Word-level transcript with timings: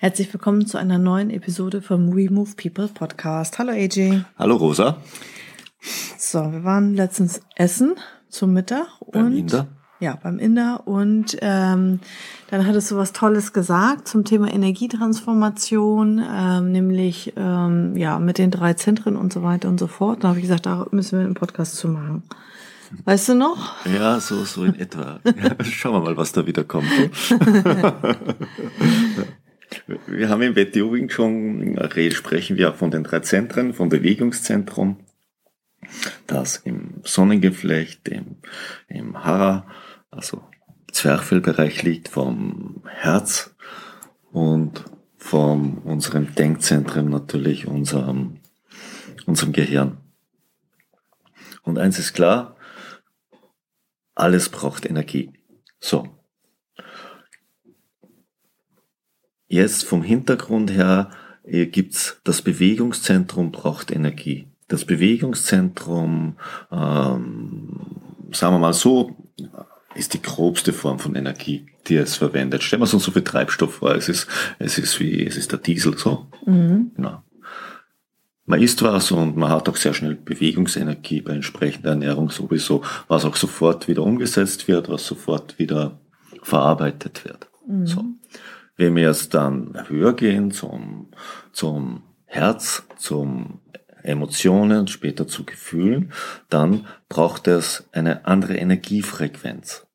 Herzlich 0.00 0.32
willkommen 0.32 0.64
zu 0.64 0.78
einer 0.78 0.96
neuen 0.96 1.28
Episode 1.28 1.82
vom 1.82 2.14
We 2.14 2.30
Move 2.30 2.50
People 2.56 2.86
Podcast. 2.86 3.58
Hallo 3.58 3.72
AJ. 3.72 4.20
Hallo 4.38 4.54
Rosa. 4.54 4.98
So, 6.16 6.52
wir 6.52 6.62
waren 6.62 6.94
letztens 6.94 7.40
essen 7.56 7.96
zum 8.28 8.52
Mittag 8.52 8.86
Beim 9.10 9.26
und 9.26 9.36
Inder? 9.36 9.66
ja 9.98 10.16
beim 10.22 10.38
Inder 10.38 10.86
und 10.86 11.36
ähm, 11.40 11.98
dann 12.48 12.64
hattest 12.64 12.92
du 12.92 12.96
was 12.96 13.12
Tolles 13.12 13.52
gesagt 13.52 14.06
zum 14.06 14.24
Thema 14.24 14.52
Energietransformation, 14.52 16.24
ähm, 16.24 16.70
nämlich 16.70 17.32
ähm, 17.36 17.96
ja 17.96 18.20
mit 18.20 18.38
den 18.38 18.52
drei 18.52 18.74
Zentren 18.74 19.16
und 19.16 19.32
so 19.32 19.42
weiter 19.42 19.68
und 19.68 19.80
so 19.80 19.88
fort. 19.88 20.22
Da 20.22 20.28
habe 20.28 20.38
ich 20.38 20.44
gesagt, 20.44 20.66
da 20.66 20.86
müssen 20.92 21.18
wir 21.18 21.26
einen 21.26 21.34
Podcast 21.34 21.74
zu 21.74 21.88
machen. 21.88 22.22
Weißt 23.04 23.30
du 23.30 23.34
noch? 23.34 23.84
Ja, 23.84 24.20
so, 24.20 24.44
so 24.44 24.62
in 24.62 24.76
etwa. 24.76 25.18
Schauen 25.64 25.94
wir 25.94 26.00
mal, 26.02 26.16
was 26.16 26.30
da 26.30 26.46
wieder 26.46 26.62
kommt. 26.62 26.86
Wir 30.06 30.28
haben 30.28 30.42
im 30.42 30.56
WTO 30.56 30.92
Wing 30.92 31.10
schon, 31.10 31.76
äh, 31.76 32.10
sprechen 32.10 32.56
wir 32.56 32.72
von 32.74 32.90
den 32.90 33.04
drei 33.04 33.20
Zentren, 33.20 33.74
vom 33.74 33.88
Bewegungszentrum, 33.88 34.98
das 36.26 36.58
im 36.58 37.00
Sonnengeflecht, 37.04 38.08
im, 38.08 38.36
im 38.88 39.24
Hara, 39.24 39.66
also 40.10 40.42
Zwerchfellbereich 40.92 41.82
liegt, 41.82 42.08
vom 42.08 42.82
Herz 42.86 43.54
und 44.32 44.84
von 45.16 45.78
unserem 45.78 46.34
Denkzentrum 46.34 47.10
natürlich, 47.10 47.66
unserem, 47.66 48.40
unserem 49.26 49.52
Gehirn. 49.52 49.98
Und 51.62 51.78
eins 51.78 51.98
ist 51.98 52.14
klar, 52.14 52.56
alles 54.14 54.48
braucht 54.48 54.86
Energie. 54.86 55.32
So. 55.78 56.17
Jetzt 59.48 59.84
vom 59.84 60.02
Hintergrund 60.02 60.70
her 60.70 61.10
äh, 61.44 61.66
gibt's 61.66 62.20
das 62.24 62.42
Bewegungszentrum 62.42 63.50
braucht 63.50 63.90
Energie. 63.90 64.46
Das 64.68 64.84
Bewegungszentrum, 64.84 66.36
ähm, 66.70 67.80
sagen 68.32 68.54
wir 68.54 68.58
mal 68.58 68.74
so, 68.74 69.16
ist 69.94 70.12
die 70.12 70.22
grobste 70.22 70.74
Form 70.74 70.98
von 70.98 71.14
Energie, 71.14 71.66
die 71.86 71.96
es 71.96 72.16
verwendet. 72.16 72.62
Stellen 72.62 72.82
wir 72.82 72.92
uns 72.92 73.02
so 73.02 73.10
viel 73.10 73.24
Treibstoff 73.24 73.76
vor. 73.76 73.94
Es 73.94 74.10
ist, 74.10 74.28
es 74.58 74.76
ist 74.76 75.00
wie, 75.00 75.26
es 75.26 75.38
ist 75.38 75.50
der 75.52 75.58
Diesel, 75.58 75.96
so. 75.96 76.26
Mhm. 76.44 76.92
Genau. 76.94 77.22
Man 78.44 78.62
isst 78.62 78.82
was 78.82 79.10
und 79.10 79.36
man 79.36 79.50
hat 79.50 79.68
auch 79.68 79.76
sehr 79.76 79.92
schnell 79.94 80.14
Bewegungsenergie 80.14 81.22
bei 81.22 81.32
entsprechender 81.32 81.90
Ernährung 81.90 82.30
sowieso, 82.30 82.82
was 83.06 83.24
auch 83.24 83.36
sofort 83.36 83.88
wieder 83.88 84.02
umgesetzt 84.02 84.68
wird, 84.68 84.88
was 84.88 85.06
sofort 85.06 85.58
wieder 85.58 85.98
verarbeitet 86.42 87.24
wird. 87.24 87.48
So. 87.84 88.04
Wenn 88.78 88.94
wir 88.94 89.02
jetzt 89.02 89.34
dann 89.34 89.76
höher 89.88 90.14
gehen 90.14 90.52
zum, 90.52 91.08
zum 91.52 92.04
Herz, 92.24 92.84
zum 92.96 93.60
Emotionen, 94.04 94.86
später 94.86 95.26
zu 95.26 95.44
Gefühlen, 95.44 96.12
dann 96.48 96.86
braucht 97.08 97.48
es 97.48 97.88
eine 97.92 98.24
andere 98.24 98.54
Energiefrequenz, 98.54 99.86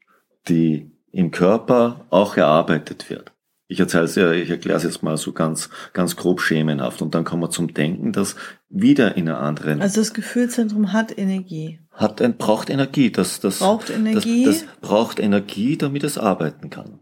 die 0.50 0.92
im 1.14 1.32
Körper 1.32 2.06
auch 2.10 2.36
erarbeitet 2.36 3.10
wird. 3.10 3.32
Ich 3.68 3.80
erzähle 3.80 4.04
es 4.04 4.16
ja, 4.16 4.32
ich 4.34 4.50
erkläre 4.50 4.78
es 4.78 4.84
jetzt 4.84 5.02
mal 5.02 5.16
so 5.16 5.32
ganz, 5.32 5.70
ganz 5.94 6.18
grob 6.18 6.42
schemenhaft 6.42 7.02
und 7.02 7.16
dann 7.16 7.24
kommen 7.24 7.42
wir 7.42 7.50
zum 7.50 7.74
Denken, 7.74 8.12
das 8.12 8.36
wieder 8.70 9.16
in 9.16 9.30
einer 9.30 9.40
anderen 9.40 9.82
Also 9.82 10.02
das 10.02 10.14
Gefühlszentrum 10.14 10.92
hat 10.92 11.18
Energie. 11.18 11.80
hat 11.92 12.22
ein, 12.22 12.38
braucht 12.38 12.70
Energie. 12.70 13.12
Das, 13.12 13.40
das, 13.40 13.60
Braucht 13.60 13.90
Energie? 13.90 14.44
Das, 14.44 14.66
das 14.66 14.68
braucht 14.82 15.20
Energie, 15.20 15.78
damit 15.78 16.04
es 16.04 16.18
arbeiten 16.18 16.70
kann. 16.70 17.00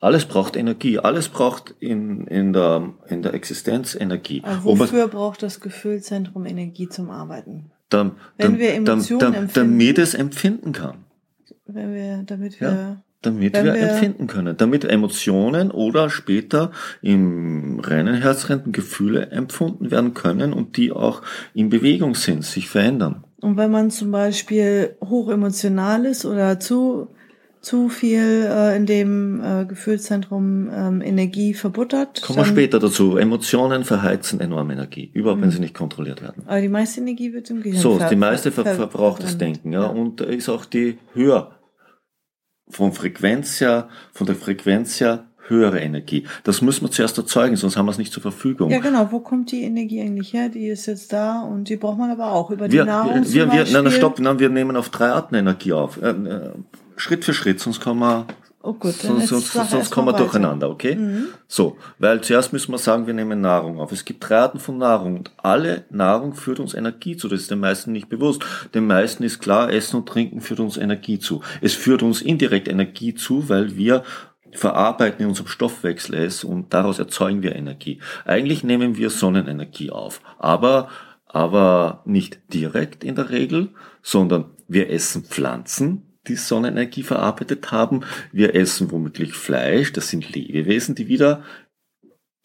Alles 0.00 0.26
braucht 0.26 0.56
Energie. 0.56 0.98
Alles 0.98 1.28
braucht 1.28 1.74
in, 1.80 2.26
in, 2.26 2.52
der, 2.52 2.92
in 3.08 3.22
der 3.22 3.34
Existenz 3.34 3.94
Energie. 3.94 4.42
Aber 4.44 4.78
wofür 4.78 5.08
braucht 5.08 5.42
das 5.42 5.60
Gefühlszentrum 5.60 6.44
Energie 6.46 6.88
zum 6.88 7.10
Arbeiten? 7.10 7.70
Dam- 7.88 8.12
Wenn 8.36 8.52
dam- 8.52 8.58
wir 8.60 8.74
Emotionen 8.74 9.20
dam- 9.20 9.34
empfinden? 9.34 9.70
Damit 9.78 9.98
es 9.98 10.14
empfinden 10.14 10.72
kann. 10.72 11.04
Wenn 11.66 11.94
wir, 11.94 12.22
damit 12.26 12.60
Ja. 12.60 12.70
wir, 12.72 13.02
Damit 13.22 13.54
Wenn 13.54 13.64
wir, 13.64 13.74
wir- 13.74 13.90
empfinden 13.90 14.26
können. 14.28 14.56
Damit 14.56 14.84
Emotionen 14.84 15.70
oder 15.72 16.10
später 16.10 16.70
im 17.02 17.80
reinen 17.80 18.14
Herzrenten 18.14 18.70
Gefühle 18.72 19.30
empfunden 19.30 19.90
werden 19.90 20.14
können 20.14 20.52
und 20.52 20.76
die 20.76 20.92
auch 20.92 21.22
in 21.54 21.68
Bewegung 21.70 22.14
sind, 22.14 22.44
sich 22.44 22.68
verändern. 22.68 23.24
und 23.40 23.56
wenn 23.56 23.70
man 23.70 23.90
zum 23.90 24.10
Beispiel 24.12 24.96
hochemotional 25.02 26.04
ist 26.04 26.24
oder 26.24 26.60
zu, 26.60 27.08
zu 27.66 27.88
viel 27.88 28.46
äh, 28.48 28.76
in 28.76 28.86
dem 28.86 29.42
äh, 29.42 29.64
Gefühlszentrum 29.64 30.70
ähm, 30.72 31.02
Energie 31.02 31.52
verbuttert, 31.52 32.22
Kommen 32.22 32.38
wir 32.38 32.44
später 32.44 32.78
dazu. 32.78 33.16
Emotionen 33.16 33.82
verheizen 33.84 34.38
enorm 34.40 34.70
Energie, 34.70 35.10
überhaupt 35.12 35.40
Mhm. 35.40 35.44
wenn 35.44 35.50
sie 35.50 35.60
nicht 35.60 35.74
kontrolliert 35.74 36.22
werden. 36.22 36.44
Aber 36.46 36.60
die 36.60 36.68
meiste 36.68 37.00
Energie 37.00 37.32
wird 37.32 37.50
im 37.50 37.62
Gehirn 37.62 37.80
So, 37.80 37.98
ver- 37.98 38.08
die 38.08 38.14
meiste 38.16 38.52
ver 38.52 38.64
ver- 38.64 38.74
verbraucht 38.76 39.22
das 39.22 39.30
verbrannt. 39.30 39.56
Denken, 39.64 39.72
ja, 39.72 39.86
und 39.86 40.20
äh, 40.20 40.36
ist 40.36 40.48
auch 40.48 40.64
die 40.64 40.98
höher, 41.14 41.50
von 42.68 42.92
Frequenz 42.92 43.60
her, 43.60 43.88
von 44.12 44.26
der 44.26 44.36
Frequenz 44.36 45.00
her 45.00 45.24
höhere 45.48 45.80
Energie. 45.80 46.24
Das 46.44 46.62
muss 46.62 46.82
man 46.82 46.90
zuerst 46.92 47.16
erzeugen, 47.18 47.56
sonst 47.56 47.76
haben 47.76 47.86
wir 47.86 47.92
es 47.92 47.98
nicht 47.98 48.12
zur 48.12 48.22
Verfügung. 48.22 48.70
Ja, 48.70 48.78
genau. 48.80 49.08
Wo 49.12 49.20
kommt 49.20 49.50
die 49.52 49.62
Energie 49.62 50.00
eigentlich 50.00 50.32
her? 50.32 50.48
Die 50.48 50.66
ist 50.68 50.86
jetzt 50.86 51.12
da 51.12 51.40
und 51.42 51.68
die 51.68 51.76
braucht 51.76 51.98
man 51.98 52.10
aber 52.10 52.32
auch 52.32 52.50
über 52.50 52.66
die 52.68 52.74
wir, 52.78 52.84
Nahrung 52.84 53.24
wir, 53.24 53.52
wir, 53.52 53.66
wir, 53.66 53.82
nein, 53.82 53.92
stopp, 53.92 54.18
nein, 54.20 54.38
wir 54.40 54.48
nehmen 54.50 54.76
auf 54.76 54.88
drei 54.90 55.08
Arten 55.10 55.34
Energie 55.36 55.72
auf. 55.72 56.00
Äh, 56.02 56.10
äh, 56.10 56.50
Schritt 56.96 57.24
für 57.24 57.34
Schritt, 57.34 57.60
sonst 57.60 57.80
kommen 57.80 58.00
wir, 58.00 58.26
Oh 58.66 58.72
gut, 58.72 58.94
sonst, 58.94 59.28
sonst, 59.28 59.52
sonst 59.52 59.90
kommen 59.92 60.08
wir 60.08 60.12
durcheinander, 60.12 60.68
okay? 60.68 60.96
Mhm. 60.96 61.28
So, 61.46 61.76
weil 62.00 62.20
zuerst 62.22 62.52
müssen 62.52 62.72
wir 62.72 62.78
sagen, 62.78 63.06
wir 63.06 63.14
nehmen 63.14 63.40
Nahrung 63.40 63.78
auf. 63.78 63.92
Es 63.92 64.04
gibt 64.04 64.28
drei 64.28 64.38
Arten 64.38 64.58
von 64.58 64.76
Nahrung 64.76 65.18
und 65.18 65.30
alle 65.36 65.84
Nahrung 65.88 66.34
führt 66.34 66.58
uns 66.58 66.74
Energie 66.74 67.16
zu. 67.16 67.28
Das 67.28 67.42
ist 67.42 67.52
den 67.52 67.60
meisten 67.60 67.92
nicht 67.92 68.08
bewusst. 68.08 68.44
Den 68.74 68.88
meisten 68.88 69.22
ist 69.22 69.38
klar, 69.38 69.72
Essen 69.72 69.98
und 69.98 70.08
Trinken 70.08 70.40
führt 70.40 70.58
uns 70.58 70.76
Energie 70.76 71.20
zu. 71.20 71.42
Es 71.60 71.74
führt 71.74 72.02
uns 72.02 72.20
indirekt 72.20 72.66
Energie 72.66 73.14
zu, 73.14 73.48
weil 73.48 73.76
wir 73.76 74.02
verarbeiten 74.50 75.22
in 75.22 75.28
unserem 75.28 75.46
Stoffwechsel 75.46 76.16
es 76.16 76.42
und 76.42 76.74
daraus 76.74 76.98
erzeugen 76.98 77.44
wir 77.44 77.54
Energie. 77.54 78.00
Eigentlich 78.24 78.64
nehmen 78.64 78.96
wir 78.96 79.10
Sonnenenergie 79.10 79.92
auf, 79.92 80.20
aber 80.40 80.88
aber 81.28 82.02
nicht 82.04 82.40
direkt 82.52 83.04
in 83.04 83.14
der 83.14 83.30
Regel, 83.30 83.68
sondern 84.02 84.46
wir 84.68 84.90
essen 84.90 85.24
Pflanzen, 85.24 86.05
die 86.28 86.36
Sonnenenergie 86.36 87.02
verarbeitet 87.02 87.70
haben. 87.72 88.04
Wir 88.32 88.54
essen 88.54 88.90
womöglich 88.90 89.34
Fleisch, 89.34 89.92
das 89.92 90.08
sind 90.08 90.32
Lebewesen, 90.32 90.94
die 90.94 91.08
wieder 91.08 91.42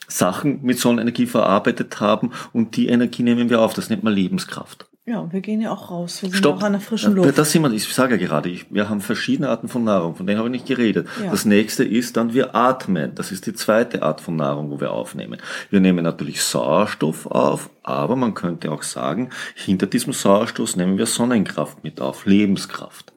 Sachen 0.08 0.62
mit 0.64 0.80
Sonnenenergie 0.80 1.26
verarbeitet 1.26 2.00
haben 2.00 2.32
und 2.54 2.76
die 2.76 2.88
Energie 2.88 3.24
nehmen 3.24 3.50
wir 3.50 3.62
auf. 3.62 3.74
Das 3.74 3.90
nennt 3.90 4.04
man 4.04 4.14
Lebenskraft. 4.14 4.88
Ja, 5.04 5.20
und 5.20 5.34
wir 5.34 5.42
gehen 5.42 5.62
ja 5.62 5.72
auch 5.72 5.90
raus. 5.90 6.22
Wir 6.22 6.30
sind 6.30 6.38
Stopp. 6.38 6.58
auch 6.58 6.64
an 6.64 6.74
der 6.74 6.82
frischen 6.82 7.16
Luft. 7.16 7.36
Das 7.36 7.52
sind 7.52 7.64
wir, 7.64 7.72
ich 7.72 7.92
sage 7.92 8.16
ja 8.16 8.28
gerade, 8.28 8.50
ich, 8.50 8.72
wir 8.72 8.88
haben 8.88 9.02
verschiedene 9.02 9.50
Arten 9.50 9.68
von 9.68 9.84
Nahrung, 9.84 10.16
von 10.16 10.28
denen 10.28 10.38
habe 10.38 10.48
ich 10.50 10.54
nicht 10.54 10.68
geredet. 10.68 11.08
Ja. 11.24 11.32
Das 11.32 11.44
nächste 11.44 11.84
ist 11.84 12.18
dann, 12.18 12.36
wir 12.36 12.56
atmen. 12.56 13.16
Das 13.16 13.32
ist 13.32 13.48
die 13.48 13.54
zweite 13.54 14.04
Art 14.04 14.22
von 14.22 14.36
Nahrung, 14.36 14.70
wo 14.70 14.80
wir 14.80 14.92
aufnehmen. 14.92 15.42
Wir 15.72 15.80
nehmen 15.80 16.04
natürlich 16.04 16.44
Sauerstoff 16.44 17.26
auf, 17.26 17.72
aber 17.82 18.16
man 18.16 18.36
könnte 18.36 18.72
auch 18.72 18.84
sagen, 18.84 19.32
hinter 19.56 19.88
diesem 19.88 20.14
Sauerstoff 20.14 20.76
nehmen 20.76 21.00
wir 21.00 21.08
Sonnenkraft 21.08 21.84
mit 21.84 22.00
auf, 22.00 22.28
Lebenskraft. 22.28 23.12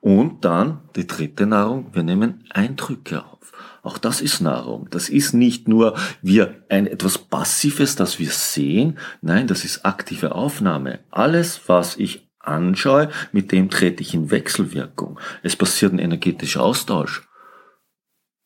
Und 0.00 0.44
dann 0.44 0.80
die 0.96 1.06
dritte 1.06 1.46
Nahrung, 1.46 1.90
wir 1.92 2.02
nehmen 2.02 2.44
Eindrücke 2.50 3.24
auf. 3.24 3.52
Auch 3.82 3.98
das 3.98 4.20
ist 4.20 4.40
Nahrung. 4.40 4.88
Das 4.90 5.08
ist 5.08 5.32
nicht 5.32 5.66
nur 5.68 5.96
wir 6.22 6.62
ein 6.68 6.86
etwas 6.86 7.18
Passives, 7.18 7.96
das 7.96 8.18
wir 8.18 8.30
sehen. 8.30 8.98
Nein, 9.22 9.46
das 9.46 9.64
ist 9.64 9.84
aktive 9.84 10.34
Aufnahme. 10.34 11.00
Alles, 11.10 11.68
was 11.68 11.96
ich 11.96 12.28
anschaue, 12.38 13.08
mit 13.32 13.52
dem 13.52 13.70
trete 13.70 14.02
ich 14.02 14.14
in 14.14 14.30
Wechselwirkung. 14.30 15.18
Es 15.42 15.56
passiert 15.56 15.92
ein 15.92 15.98
energetischer 15.98 16.62
Austausch. 16.62 17.28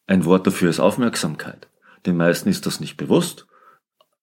Ein 0.07 0.25
Wort 0.25 0.47
dafür 0.47 0.71
ist 0.71 0.81
Aufmerksamkeit. 0.81 1.69
Den 2.07 2.17
meisten 2.17 2.49
ist 2.49 2.67
das 2.67 2.81
nicht 2.81 2.97
bewusst. 2.97 3.47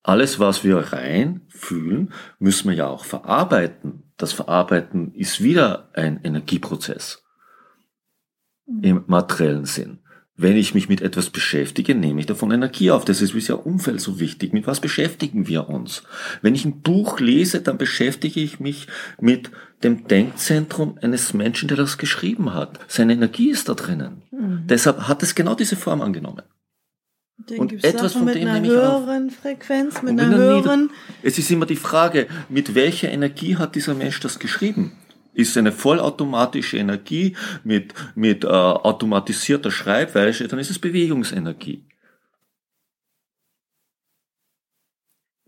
Alles, 0.03 0.39
was 0.39 0.63
wir 0.63 0.77
rein 0.77 1.41
fühlen, 1.49 2.13
müssen 2.39 2.69
wir 2.69 2.75
ja 2.75 2.87
auch 2.87 3.05
verarbeiten. 3.05 4.08
Das 4.19 4.33
Verarbeiten 4.33 5.13
ist 5.15 5.41
wieder 5.41 5.89
ein 5.93 6.19
Energieprozess 6.23 7.23
im 8.81 9.05
materiellen 9.07 9.65
Sinn. 9.65 9.99
Wenn 10.35 10.57
ich 10.57 10.73
mich 10.73 10.89
mit 10.89 11.01
etwas 11.01 11.29
beschäftige, 11.29 11.95
nehme 11.95 12.19
ich 12.19 12.25
davon 12.25 12.51
Energie 12.51 12.91
auf. 12.91 13.05
Das 13.05 13.21
ist 13.21 13.33
wie 13.33 13.39
ja 13.39 13.55
Umfeld 13.55 14.01
so 14.01 14.19
wichtig. 14.19 14.51
Mit 14.53 14.67
was 14.67 14.81
beschäftigen 14.81 15.47
wir 15.47 15.69
uns? 15.69 16.03
Wenn 16.41 16.53
ich 16.53 16.65
ein 16.65 16.81
Buch 16.81 17.19
lese, 17.19 17.61
dann 17.61 17.77
beschäftige 17.77 18.41
ich 18.41 18.59
mich 18.59 18.87
mit 19.19 19.51
dem 19.83 20.07
Denkzentrum 20.07 20.97
eines 21.01 21.33
Menschen, 21.33 21.69
der 21.69 21.77
das 21.77 21.97
geschrieben 21.97 22.53
hat. 22.53 22.77
Seine 22.87 23.13
Energie 23.13 23.49
ist 23.49 23.69
da 23.69 23.73
drinnen. 23.73 24.21
Mhm. 24.31 24.63
Deshalb 24.67 25.07
hat 25.07 25.23
es 25.23 25.33
genau 25.33 25.55
diese 25.55 25.77
Form 25.77 26.01
angenommen. 26.01 26.43
Den 27.49 27.59
und 27.59 27.83
etwas 27.83 28.13
von 28.13 28.25
mit 28.25 28.35
dem 28.35 28.47
einer 28.47 28.67
höheren 28.67 29.29
Frequenz, 29.29 30.01
mit 30.01 30.19
einer 30.19 30.37
höheren. 30.37 30.91
Es 31.23 31.37
ist 31.37 31.49
immer 31.49 31.65
die 31.65 31.75
Frage, 31.75 32.27
mit 32.47 32.75
welcher 32.75 33.09
Energie 33.09 33.55
hat 33.57 33.75
dieser 33.75 33.95
Mensch 33.95 34.19
das 34.19 34.39
geschrieben? 34.39 34.93
ist 35.39 35.57
eine 35.57 35.71
vollautomatische 35.71 36.77
Energie 36.77 37.35
mit, 37.63 37.93
mit 38.15 38.43
äh, 38.43 38.47
automatisierter 38.47 39.71
Schreibweise, 39.71 40.47
dann 40.47 40.59
ist 40.59 40.69
es 40.69 40.79
Bewegungsenergie. 40.79 41.85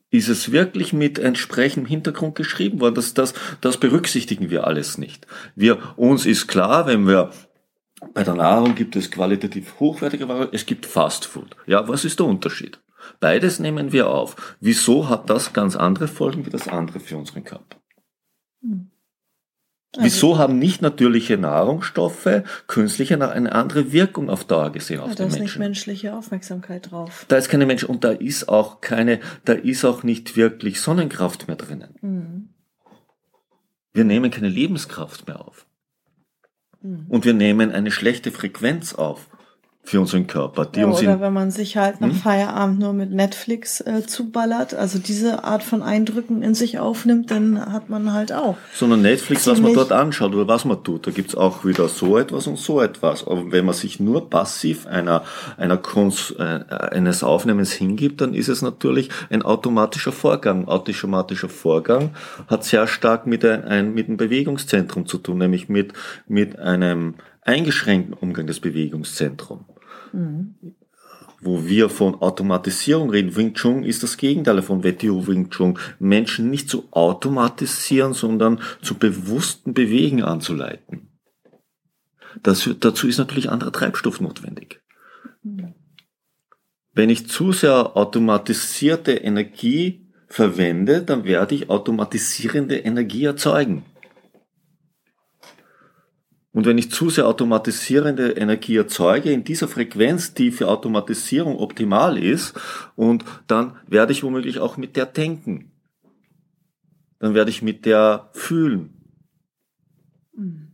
Ist 0.09 0.27
es 0.27 0.51
wirklich 0.51 0.91
mit 0.91 1.19
entsprechendem 1.19 1.85
Hintergrund 1.89 2.35
geschrieben 2.35 2.81
worden? 2.81 2.95
Das, 2.95 3.13
das, 3.13 3.33
das 3.61 3.77
berücksichtigen 3.77 4.49
wir 4.49 4.67
alles 4.67 4.97
nicht. 4.97 5.25
Wir, 5.55 5.97
uns 5.97 6.25
ist 6.25 6.47
klar, 6.47 6.85
wenn 6.85 7.07
wir 7.07 7.31
bei 8.13 8.23
der 8.23 8.35
Nahrung 8.35 8.75
gibt 8.75 8.95
es 8.95 9.11
qualitativ 9.11 9.79
hochwertige 9.79 10.27
Ware, 10.27 10.49
es 10.51 10.65
gibt 10.65 10.85
Fast 10.85 11.25
Food. 11.25 11.55
Ja, 11.67 11.87
was 11.87 12.05
ist 12.05 12.19
der 12.19 12.25
Unterschied? 12.25 12.79
Beides 13.19 13.59
nehmen 13.59 13.91
wir 13.91 14.09
auf. 14.09 14.55
Wieso 14.59 15.09
hat 15.09 15.29
das 15.29 15.53
ganz 15.53 15.75
andere 15.75 16.07
Folgen 16.07 16.45
wie 16.45 16.49
das 16.49 16.67
andere 16.67 16.99
für 16.99 17.17
unseren 17.17 17.43
Körper? 17.43 17.77
Hm. 18.61 18.91
Also 19.93 20.05
Wieso 20.05 20.37
haben 20.37 20.57
nicht 20.57 20.81
natürliche 20.81 21.37
Nahrungsstoffe 21.37 22.43
künstliche 22.67 23.15
eine 23.15 23.51
andere 23.51 23.91
Wirkung 23.91 24.29
auf 24.29 24.45
Dauer 24.45 24.71
gesehen 24.71 25.01
auf 25.01 25.09
ja, 25.09 25.15
den 25.15 25.25
Menschen? 25.25 25.37
Da 25.37 25.43
ist 25.43 25.49
nicht 25.49 25.59
menschliche 25.59 26.15
Aufmerksamkeit 26.15 26.91
drauf. 26.91 27.25
Da 27.27 27.35
ist 27.35 27.49
keine 27.49 27.65
Mensch 27.65 27.83
und 27.83 28.05
da 28.05 28.11
ist 28.11 28.47
auch 28.47 28.79
keine, 28.79 29.19
da 29.43 29.51
ist 29.51 29.83
auch 29.83 30.03
nicht 30.03 30.37
wirklich 30.37 30.79
Sonnenkraft 30.79 31.47
mehr 31.49 31.57
drinnen. 31.57 31.95
Mhm. 31.99 32.49
Wir 33.91 34.05
nehmen 34.05 34.31
keine 34.31 34.47
Lebenskraft 34.47 35.27
mehr 35.27 35.45
auf. 35.45 35.67
Und 36.83 37.25
wir 37.25 37.33
nehmen 37.33 37.71
eine 37.71 37.91
schlechte 37.91 38.31
Frequenz 38.31 38.93
auf 38.93 39.27
für 39.83 39.99
unseren 39.99 40.27
Körper. 40.27 40.65
Die 40.65 40.81
ja, 40.81 40.85
uns 40.85 41.01
oder 41.01 41.19
wenn 41.21 41.33
man 41.33 41.49
sich 41.49 41.75
halt 41.75 42.01
nach 42.01 42.09
hm? 42.09 42.15
Feierabend 42.15 42.79
nur 42.79 42.93
mit 42.93 43.11
Netflix 43.11 43.81
äh, 43.81 44.05
zuballert, 44.05 44.75
also 44.75 44.99
diese 44.99 45.43
Art 45.43 45.63
von 45.63 45.81
Eindrücken 45.81 46.43
in 46.43 46.53
sich 46.53 46.79
aufnimmt, 46.79 47.31
dann 47.31 47.59
hat 47.73 47.89
man 47.89 48.13
halt 48.13 48.31
auch. 48.31 48.57
Sondern 48.73 49.01
Netflix, 49.01 49.47
was 49.47 49.59
man 49.59 49.73
dort 49.73 49.91
anschaut 49.91 50.33
oder 50.33 50.47
was 50.47 50.65
man 50.65 50.83
tut, 50.83 51.07
da 51.07 51.11
gibt's 51.11 51.35
auch 51.35 51.65
wieder 51.65 51.87
so 51.87 52.17
etwas 52.17 52.45
und 52.47 52.57
so 52.57 52.79
etwas. 52.79 53.25
Aber 53.25 53.51
wenn 53.51 53.65
man 53.65 53.73
sich 53.73 53.99
nur 53.99 54.29
passiv 54.29 54.85
einer, 54.85 55.23
einer 55.57 55.77
Kunst, 55.77 56.35
äh, 56.37 56.63
eines 56.69 57.23
Aufnehmens 57.23 57.71
hingibt, 57.71 58.21
dann 58.21 58.35
ist 58.35 58.49
es 58.49 58.61
natürlich 58.61 59.09
ein 59.29 59.41
automatischer 59.41 60.11
Vorgang. 60.11 60.67
Automatischer 60.67 61.49
Vorgang 61.49 62.11
hat 62.47 62.63
sehr 62.63 62.85
stark 62.85 63.25
mit, 63.25 63.43
ein, 63.43 63.93
mit 63.93 64.07
einem 64.07 64.17
Bewegungszentrum 64.17 65.07
zu 65.07 65.17
tun, 65.17 65.39
nämlich 65.39 65.69
mit, 65.69 65.93
mit 66.27 66.59
einem 66.59 67.15
eingeschränkten 67.41 68.13
Umgang 68.13 68.47
des 68.47 68.59
Bewegungszentrums. 68.59 69.65
Mhm. 70.13 70.55
Wo 71.43 71.65
wir 71.65 71.89
von 71.89 72.15
Automatisierung 72.21 73.09
reden. 73.09 73.35
Wing 73.35 73.55
Chun 73.55 73.83
ist 73.83 74.03
das 74.03 74.17
Gegenteil 74.17 74.61
von 74.61 74.83
WTO 74.83 75.27
Wing 75.27 75.49
Chun. 75.49 75.79
Menschen 75.97 76.51
nicht 76.51 76.69
zu 76.69 76.87
automatisieren, 76.91 78.13
sondern 78.13 78.59
zu 78.81 78.95
bewussten 78.95 79.73
Bewegen 79.73 80.21
anzuleiten. 80.21 81.09
Das, 82.43 82.69
dazu 82.79 83.07
ist 83.07 83.17
natürlich 83.17 83.49
anderer 83.49 83.71
Treibstoff 83.71 84.21
notwendig. 84.21 84.81
Mhm. 85.43 85.73
Wenn 86.93 87.09
ich 87.09 87.27
zu 87.27 87.53
sehr 87.53 87.97
automatisierte 87.97 89.13
Energie 89.13 90.07
verwende, 90.27 91.01
dann 91.01 91.23
werde 91.23 91.55
ich 91.55 91.69
automatisierende 91.69 92.77
Energie 92.77 93.25
erzeugen. 93.25 93.85
Und 96.53 96.65
wenn 96.65 96.77
ich 96.77 96.91
zu 96.91 97.09
sehr 97.09 97.27
automatisierende 97.27 98.31
Energie 98.31 98.75
erzeuge, 98.75 99.31
in 99.31 99.43
dieser 99.43 99.67
Frequenz, 99.67 100.33
die 100.33 100.51
für 100.51 100.67
Automatisierung 100.67 101.57
optimal 101.57 102.17
ist, 102.17 102.59
und 102.95 103.23
dann 103.47 103.77
werde 103.87 104.11
ich 104.11 104.23
womöglich 104.23 104.59
auch 104.59 104.75
mit 104.77 104.95
der 104.95 105.05
denken. 105.05 105.71
Dann 107.19 107.33
werde 107.33 107.51
ich 107.51 107.61
mit 107.61 107.85
der 107.85 108.29
fühlen. 108.33 108.89
Mhm 110.33 110.71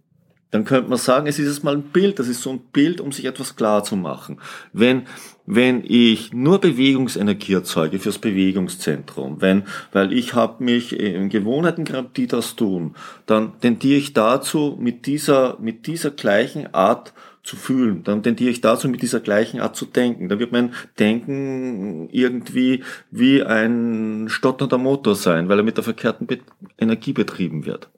dann 0.52 0.66
könnte 0.66 0.90
man 0.90 0.98
sagen, 0.98 1.28
es 1.28 1.40
ist 1.40 1.48
jetzt 1.48 1.64
mal 1.64 1.76
ein 1.76 1.84
Bild, 1.84 2.20
das 2.20 2.28
ist 2.28 2.42
so 2.42 2.52
ein 2.52 2.60
Bild, 2.72 3.02
um 3.02 3.12
sich 3.12 3.26
etwas 3.26 3.56
klar 3.56 3.84
zu 3.84 3.96
machen. 3.96 4.40
Wenn, 4.72 5.06
wenn 5.48 5.82
ich 5.84 6.34
nur 6.34 6.60
Bewegungsenergie 6.60 7.54
erzeuge 7.54 8.00
fürs 8.00 8.20
Bewegungszentrum, 8.20 9.42
wenn, 9.42 9.64
weil 9.94 10.12
ich 10.12 10.34
habe 10.34 10.64
mich 10.64 11.00
in 11.00 11.30
Gewohnheiten 11.30 11.86
gehabt, 11.86 12.18
die 12.18 12.28
das 12.28 12.58
tun, 12.58 12.96
dann 13.26 13.60
tendiere 13.62 13.98
ich 13.98 14.14
dazu, 14.14 14.78
mit 14.80 15.06
dieser, 15.06 15.58
mit 15.60 15.88
dieser 15.88 16.12
gleichen 16.12 16.74
Art 16.74 17.14
zu 17.44 17.56
fühlen, 17.56 18.04
dann 18.04 18.24
tendiere 18.24 18.52
ich 18.52 18.60
dazu, 18.60 18.90
mit 18.90 19.02
dieser 19.02 19.22
gleichen 19.22 19.62
Art 19.62 19.78
zu 19.78 19.86
denken. 19.86 20.28
Da 20.28 20.38
wird 20.38 20.52
mein 20.52 20.74
Denken 21.00 22.10
irgendwie 22.12 22.84
wie 23.10 23.42
ein 23.42 24.26
stotternder 24.28 24.78
Motor 24.78 25.16
sein, 25.16 25.48
weil 25.48 25.60
er 25.60 25.64
mit 25.64 25.78
der 25.78 25.86
verkehrten 25.86 26.28
Energie 26.78 27.14
betrieben 27.14 27.66
wird. 27.66 27.90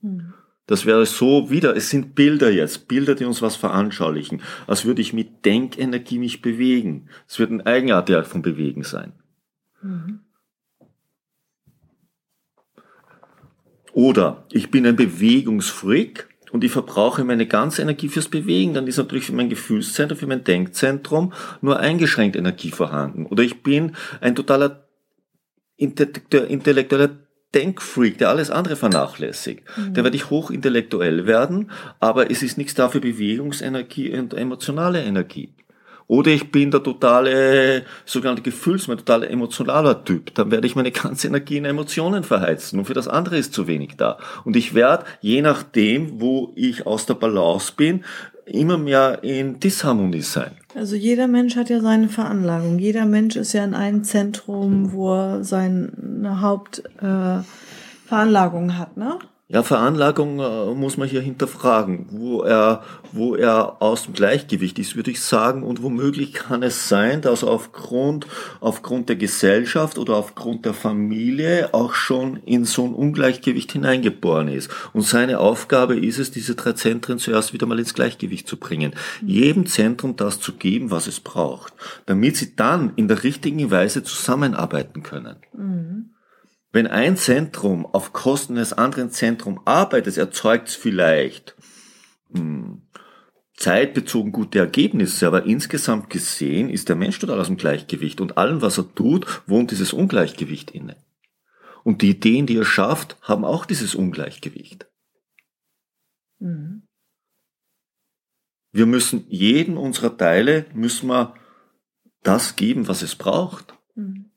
Hm. 0.00 0.32
Das 0.72 0.86
wäre 0.86 1.04
so 1.04 1.50
wieder, 1.50 1.76
es 1.76 1.90
sind 1.90 2.14
Bilder 2.14 2.50
jetzt, 2.50 2.88
Bilder, 2.88 3.14
die 3.14 3.26
uns 3.26 3.42
was 3.42 3.56
veranschaulichen, 3.56 4.40
als 4.66 4.86
würde 4.86 5.02
ich 5.02 5.12
mit 5.12 5.44
Denkenergie 5.44 6.18
mich 6.18 6.40
bewegen. 6.40 7.10
Es 7.28 7.38
wird 7.38 7.50
ein 7.50 7.66
eigenartige 7.66 8.16
Art 8.16 8.26
von 8.26 8.40
Bewegen 8.40 8.82
sein. 8.82 9.12
Mhm. 9.82 10.20
Oder 13.92 14.46
ich 14.50 14.70
bin 14.70 14.86
ein 14.86 14.96
Bewegungsfreak 14.96 16.26
und 16.52 16.64
ich 16.64 16.72
verbrauche 16.72 17.22
meine 17.22 17.46
ganze 17.46 17.82
Energie 17.82 18.08
fürs 18.08 18.28
Bewegen, 18.28 18.72
dann 18.72 18.86
ist 18.86 18.96
natürlich 18.96 19.26
für 19.26 19.34
mein 19.34 19.50
Gefühlszentrum, 19.50 20.16
für 20.16 20.26
mein 20.26 20.42
Denkzentrum 20.42 21.34
nur 21.60 21.80
eingeschränkt 21.80 22.34
Energie 22.34 22.70
vorhanden. 22.70 23.26
Oder 23.26 23.42
ich 23.42 23.62
bin 23.62 23.94
ein 24.22 24.34
totaler 24.34 24.88
intellektueller 25.76 27.10
Denkfreak, 27.54 28.18
der 28.18 28.30
alles 28.30 28.50
andere 28.50 28.76
vernachlässigt. 28.76 29.62
Mhm. 29.76 29.94
Der 29.94 30.04
werde 30.04 30.16
ich 30.16 30.30
hochintellektuell 30.30 31.26
werden, 31.26 31.70
aber 32.00 32.30
es 32.30 32.42
ist 32.42 32.58
nichts 32.58 32.74
da 32.74 32.88
für 32.88 33.00
Bewegungsenergie 33.00 34.16
und 34.18 34.34
emotionale 34.34 35.02
Energie. 35.02 35.50
Oder 36.08 36.30
ich 36.30 36.50
bin 36.50 36.70
der 36.70 36.82
totale 36.82 37.84
sogenannte 38.04 38.42
Gefühls, 38.42 38.86
mein 38.86 38.98
totaler 38.98 39.30
emotionaler 39.30 40.04
Typ. 40.04 40.34
Dann 40.34 40.50
werde 40.50 40.66
ich 40.66 40.76
meine 40.76 40.90
ganze 40.90 41.28
Energie 41.28 41.56
in 41.56 41.64
Emotionen 41.64 42.24
verheizen 42.24 42.78
und 42.78 42.84
für 42.84 42.94
das 42.94 43.08
andere 43.08 43.38
ist 43.38 43.54
zu 43.54 43.66
wenig 43.66 43.96
da. 43.96 44.18
Und 44.44 44.56
ich 44.56 44.74
werde, 44.74 45.06
je 45.20 45.40
nachdem, 45.40 46.20
wo 46.20 46.52
ich 46.54 46.86
aus 46.86 47.06
der 47.06 47.14
Balance 47.14 47.72
bin, 47.76 48.04
immer 48.44 48.76
mehr 48.76 49.22
in 49.22 49.60
Disharmonie 49.60 50.20
sein. 50.20 50.52
Also 50.74 50.96
jeder 50.96 51.28
Mensch 51.28 51.54
hat 51.56 51.68
ja 51.68 51.80
seine 51.80 52.08
Veranlagung. 52.08 52.78
Jeder 52.78 53.04
Mensch 53.04 53.36
ist 53.36 53.52
ja 53.52 53.62
in 53.64 53.74
einem 53.74 54.04
Zentrum, 54.04 54.92
wo 54.92 55.12
er 55.12 55.44
seine 55.44 56.40
Hauptveranlagung 56.40 58.70
äh, 58.70 58.72
hat, 58.72 58.96
ne? 58.96 59.18
Ja, 59.52 59.62
Veranlagung 59.62 60.40
äh, 60.40 60.74
muss 60.74 60.96
man 60.96 61.06
hier 61.06 61.20
hinterfragen. 61.20 62.06
Wo 62.10 62.40
er, 62.40 62.82
wo 63.12 63.34
er 63.34 63.82
aus 63.82 64.04
dem 64.04 64.14
Gleichgewicht 64.14 64.78
ist, 64.78 64.96
würde 64.96 65.10
ich 65.10 65.20
sagen. 65.20 65.62
Und 65.62 65.82
womöglich 65.82 66.32
kann 66.32 66.62
es 66.62 66.88
sein, 66.88 67.20
dass 67.20 67.44
aufgrund, 67.44 68.26
aufgrund 68.60 69.10
der 69.10 69.16
Gesellschaft 69.16 69.98
oder 69.98 70.16
aufgrund 70.16 70.64
der 70.64 70.72
Familie 70.72 71.74
auch 71.74 71.92
schon 71.92 72.38
in 72.46 72.64
so 72.64 72.86
ein 72.86 72.94
Ungleichgewicht 72.94 73.70
hineingeboren 73.72 74.48
ist. 74.48 74.70
Und 74.94 75.02
seine 75.02 75.38
Aufgabe 75.38 75.98
ist 75.98 76.18
es, 76.18 76.30
diese 76.30 76.54
drei 76.54 76.72
Zentren 76.72 77.18
zuerst 77.18 77.52
wieder 77.52 77.66
mal 77.66 77.78
ins 77.78 77.92
Gleichgewicht 77.92 78.48
zu 78.48 78.56
bringen. 78.56 78.94
Mhm. 79.20 79.28
Jedem 79.28 79.66
Zentrum 79.66 80.16
das 80.16 80.40
zu 80.40 80.54
geben, 80.54 80.90
was 80.90 81.06
es 81.06 81.20
braucht. 81.20 81.74
Damit 82.06 82.38
sie 82.38 82.56
dann 82.56 82.94
in 82.96 83.06
der 83.06 83.22
richtigen 83.22 83.70
Weise 83.70 84.02
zusammenarbeiten 84.02 85.02
können. 85.02 85.36
Mhm. 85.52 86.11
Wenn 86.72 86.86
ein 86.86 87.18
Zentrum 87.18 87.84
auf 87.84 88.14
Kosten 88.14 88.54
des 88.54 88.72
anderen 88.72 89.10
Zentrums 89.10 89.60
arbeitet, 89.66 90.16
erzeugt 90.16 90.68
es 90.68 90.74
vielleicht 90.74 91.54
hm, 92.32 92.82
zeitbezogen 93.54 94.32
gute 94.32 94.58
Ergebnisse, 94.58 95.26
aber 95.26 95.44
insgesamt 95.44 96.08
gesehen 96.08 96.70
ist 96.70 96.88
der 96.88 96.96
Mensch 96.96 97.18
total 97.18 97.38
aus 97.38 97.48
dem 97.48 97.58
Gleichgewicht 97.58 98.22
und 98.22 98.38
allem, 98.38 98.62
was 98.62 98.78
er 98.78 98.92
tut, 98.94 99.42
wohnt 99.46 99.70
dieses 99.70 99.92
Ungleichgewicht 99.92 100.70
inne. 100.70 100.96
Und 101.84 102.00
die 102.00 102.10
Ideen, 102.10 102.46
die 102.46 102.56
er 102.56 102.64
schafft, 102.64 103.16
haben 103.20 103.44
auch 103.44 103.66
dieses 103.66 103.94
Ungleichgewicht. 103.94 104.86
Mhm. 106.38 106.88
Wir 108.72 108.86
müssen 108.86 109.26
jeden 109.28 109.76
unserer 109.76 110.16
Teile, 110.16 110.64
müssen 110.72 111.08
wir 111.08 111.34
das 112.22 112.56
geben, 112.56 112.88
was 112.88 113.02
es 113.02 113.14
braucht. 113.14 113.74
Mhm. 113.94 114.31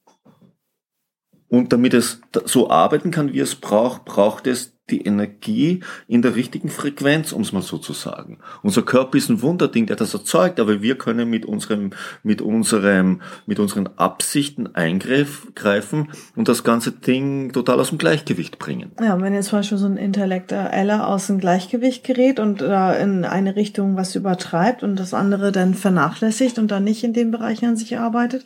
Und 1.55 1.71
damit 1.71 1.93
es 1.93 2.19
so 2.43 2.69
arbeiten 2.69 3.11
kann, 3.11 3.31
wie 3.31 3.39
es 3.39 3.55
braucht, 3.55 4.03
braucht 4.03 4.45
es 4.45 4.73
die 4.89 5.05
Energie 5.05 5.79
in 6.05 6.21
der 6.21 6.35
richtigen 6.35 6.67
Frequenz, 6.67 7.31
um 7.31 7.43
es 7.43 7.53
mal 7.53 7.61
so 7.61 7.77
zu 7.77 7.93
sagen. 7.93 8.39
Unser 8.61 8.81
Körper 8.81 9.17
ist 9.17 9.29
ein 9.29 9.41
Wunderding, 9.41 9.85
der 9.85 9.95
das 9.95 10.13
erzeugt, 10.13 10.59
aber 10.59 10.81
wir 10.81 10.97
können 10.97 11.29
mit 11.29 11.45
unserem, 11.45 11.91
mit 12.23 12.41
unserem, 12.41 13.21
mit 13.45 13.57
unseren 13.59 13.87
Absichten 13.95 14.75
eingreifen 14.75 16.09
und 16.35 16.49
das 16.49 16.65
ganze 16.65 16.91
Ding 16.91 17.53
total 17.53 17.79
aus 17.79 17.87
dem 17.87 17.99
Gleichgewicht 17.99 18.59
bringen. 18.59 18.91
Ja, 19.01 19.19
wenn 19.21 19.33
jetzt 19.33 19.47
zum 19.47 19.59
Beispiel 19.59 19.77
so 19.77 19.85
ein 19.85 19.95
Intellektueller 19.95 21.07
aus 21.07 21.27
dem 21.27 21.39
Gleichgewicht 21.39 22.03
gerät 22.03 22.41
und 22.41 22.59
da 22.59 22.93
in 22.93 23.23
eine 23.23 23.55
Richtung 23.55 23.95
was 23.95 24.13
übertreibt 24.13 24.83
und 24.83 24.99
das 24.99 25.13
andere 25.13 25.53
dann 25.53 25.73
vernachlässigt 25.73 26.59
und 26.59 26.69
dann 26.69 26.83
nicht 26.83 27.05
in 27.05 27.13
den 27.13 27.31
Bereichen 27.31 27.65
an 27.65 27.77
sich 27.77 27.97
arbeitet, 27.97 28.43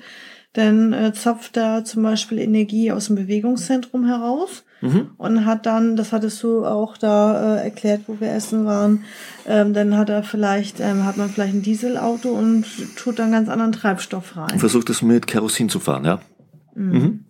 dann 0.53 0.93
äh, 0.93 1.13
zapft 1.13 1.57
da 1.57 1.83
zum 1.83 2.03
Beispiel 2.03 2.39
Energie 2.39 2.91
aus 2.91 3.07
dem 3.07 3.15
Bewegungszentrum 3.15 4.05
heraus 4.05 4.63
mhm. 4.81 5.11
und 5.17 5.45
hat 5.45 5.65
dann, 5.65 5.95
das 5.95 6.11
hattest 6.11 6.41
du 6.41 6.65
auch 6.65 6.97
da 6.97 7.57
äh, 7.57 7.63
erklärt, 7.65 8.01
wo 8.07 8.19
wir 8.19 8.31
essen 8.31 8.65
waren, 8.65 9.03
ähm, 9.47 9.73
dann 9.73 9.95
hat 9.95 10.09
er 10.09 10.23
vielleicht, 10.23 10.79
ähm, 10.79 11.05
hat 11.05 11.17
man 11.17 11.29
vielleicht 11.29 11.53
ein 11.53 11.61
Dieselauto 11.61 12.29
und 12.29 12.65
tut 12.95 13.19
dann 13.19 13.31
ganz 13.31 13.47
anderen 13.47 13.71
Treibstoff 13.71 14.35
rein. 14.37 14.53
Und 14.53 14.59
versucht 14.59 14.89
es 14.89 15.01
mit 15.01 15.27
Kerosin 15.27 15.69
zu 15.69 15.79
fahren, 15.79 16.05
ja. 16.05 16.19
Mhm. 16.75 16.91
Mhm. 16.91 17.25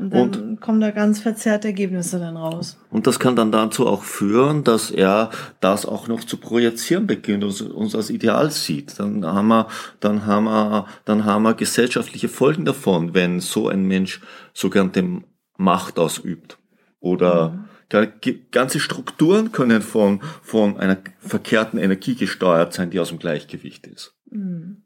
Und 0.00 0.14
dann 0.14 0.30
und, 0.30 0.60
kommen 0.62 0.80
da 0.80 0.92
ganz 0.92 1.20
verzerrte 1.20 1.68
Ergebnisse 1.68 2.18
dann 2.18 2.38
raus. 2.38 2.78
Und 2.88 3.06
das 3.06 3.20
kann 3.20 3.36
dann 3.36 3.52
dazu 3.52 3.86
auch 3.86 4.02
führen, 4.02 4.64
dass 4.64 4.90
er 4.90 5.28
das 5.60 5.84
auch 5.84 6.08
noch 6.08 6.24
zu 6.24 6.38
projizieren 6.38 7.06
beginnt 7.06 7.44
und 7.44 7.60
uns 7.60 7.94
als 7.94 8.08
Ideal 8.08 8.50
sieht. 8.50 8.98
Dann 8.98 9.26
haben 9.26 9.48
wir, 9.48 9.68
dann 10.00 10.24
haben 10.24 10.44
wir, 10.44 10.86
dann 11.04 11.26
haben 11.26 11.42
wir 11.42 11.52
gesellschaftliche 11.52 12.30
Folgen 12.30 12.64
davon, 12.64 13.12
wenn 13.12 13.40
so 13.40 13.68
ein 13.68 13.84
Mensch 13.84 14.22
sogenannte 14.54 15.22
Macht 15.58 15.98
ausübt. 15.98 16.56
Oder 16.98 17.66
mhm. 17.90 18.38
ganze 18.50 18.80
Strukturen 18.80 19.52
können 19.52 19.82
von, 19.82 20.22
von 20.40 20.78
einer 20.78 20.96
verkehrten 21.18 21.78
Energie 21.78 22.14
gesteuert 22.14 22.72
sein, 22.72 22.88
die 22.88 23.00
aus 23.00 23.10
dem 23.10 23.18
Gleichgewicht 23.18 23.86
ist. 23.86 24.14
Mhm. 24.30 24.78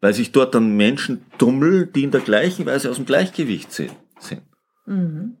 Weil 0.00 0.14
sich 0.14 0.32
dort 0.32 0.56
dann 0.56 0.76
Menschen 0.76 1.24
tummeln, 1.38 1.92
die 1.94 2.02
in 2.02 2.10
der 2.10 2.22
gleichen 2.22 2.66
Weise 2.66 2.90
aus 2.90 2.96
dem 2.96 3.06
Gleichgewicht 3.06 3.70
sind 3.70 3.92
sind. 4.22 4.42
Mhm. 4.86 5.36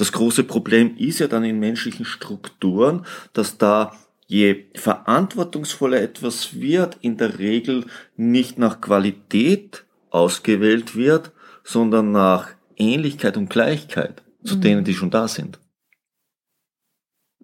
Das 0.00 0.12
große 0.12 0.44
Problem 0.44 0.96
ist 0.96 1.18
ja 1.18 1.28
dann 1.28 1.44
in 1.44 1.58
menschlichen 1.58 2.06
Strukturen, 2.06 3.04
dass 3.34 3.58
da 3.58 3.94
je 4.26 4.66
verantwortungsvoller 4.74 6.00
etwas 6.00 6.58
wird, 6.58 6.96
in 7.02 7.16
der 7.18 7.38
Regel 7.38 7.84
nicht 8.16 8.58
nach 8.58 8.80
Qualität 8.80 9.84
ausgewählt 10.08 10.96
wird, 10.96 11.32
sondern 11.64 12.12
nach 12.12 12.48
Ähnlichkeit 12.76 13.36
und 13.36 13.50
Gleichheit 13.50 14.22
zu 14.42 14.56
mhm. 14.56 14.60
denen, 14.62 14.84
die 14.84 14.94
schon 14.94 15.10
da 15.10 15.28
sind. 15.28 15.58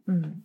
Mhm. 0.07 0.45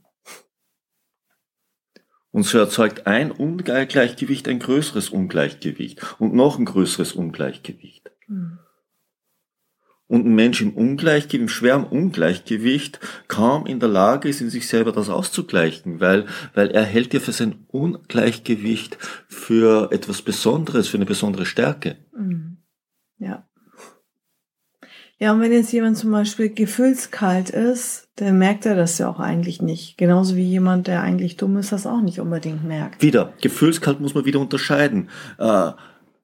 Und 2.32 2.44
so 2.44 2.58
erzeugt 2.58 3.08
ein 3.08 3.32
Ungleichgewicht 3.32 4.48
ein 4.48 4.60
größeres 4.60 5.10
Ungleichgewicht 5.10 6.20
und 6.20 6.34
noch 6.34 6.58
ein 6.58 6.66
größeres 6.66 7.14
Ungleichgewicht. 7.14 8.12
Mhm 8.28 8.60
und 10.12 10.26
ein 10.26 10.36
Mensch 10.36 10.62
im 10.62 10.74
Ungleichgewicht, 10.74 11.42
im 11.42 11.48
schweren 11.48 11.86
Ungleichgewicht 11.86 13.00
kaum 13.30 13.66
in 13.66 13.80
der 13.80 13.88
Lage 13.88 14.28
ist, 14.28 14.42
in 14.42 14.50
sich 14.50 14.68
selber 14.68 14.92
das 14.92 15.10
auszugleichen, 15.10 16.02
weil, 16.02 16.26
weil 16.54 16.70
er 16.70 16.84
hält 16.84 17.14
ja 17.14 17.22
für 17.22 17.32
sein 17.32 17.64
Ungleichgewicht 17.70 18.98
für 19.30 19.90
etwas 19.94 20.22
Besonderes, 20.22 20.90
für 20.90 20.98
eine 20.98 21.06
besondere 21.06 21.46
Stärke. 21.46 21.96
Mhm. 22.14 22.58
Ja. 23.20 23.48
Ja, 25.18 25.32
und 25.32 25.40
wenn 25.40 25.54
jetzt 25.54 25.72
jemand 25.72 25.98
zum 25.98 26.12
Beispiel 26.12 26.50
gefühlskalt 26.50 27.52
ist, 27.52 28.10
dann 28.16 28.38
merkt 28.38 28.66
er 28.66 28.76
das 28.76 28.98
ja 28.98 29.08
auch 29.08 29.20
eigentlich 29.20 29.62
nicht. 29.62 29.98
Genauso 29.98 30.36
wie 30.36 30.44
jemand, 30.44 30.88
der 30.88 31.04
eigentlich 31.04 31.38
dumm 31.38 31.56
ist, 31.58 31.72
das 31.72 31.88
auch 31.88 32.02
nicht 32.02 32.20
unbedingt 32.20 32.66
merkt. 32.66 33.02
Wieder, 33.02 33.32
gefühlskalt 33.40 34.02
muss 34.02 34.16
man 34.16 34.26
wieder 34.26 34.40
unterscheiden. 34.40 35.10
Äh, 35.38 35.72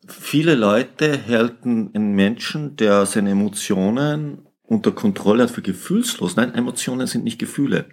Viele 0.08 0.56
Leute 0.56 1.28
halten 1.28 1.92
einen 1.94 2.14
Menschen, 2.14 2.76
der 2.76 3.06
seine 3.06 3.32
Emotionen 3.32 4.48
unter 4.64 4.92
Kontrolle 4.92 5.44
hat, 5.44 5.52
für 5.52 5.62
gefühlslos. 5.62 6.36
Nein, 6.36 6.54
Emotionen 6.56 7.08
sind 7.08 7.24
nicht 7.24 7.40
Gefühle. 7.40 7.90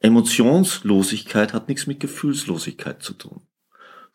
Emotionslosigkeit 0.00 1.52
hat 1.52 1.68
nichts 1.68 1.86
mit 1.86 2.00
Gefühlslosigkeit 2.00 3.02
zu 3.02 3.14
tun 3.14 3.47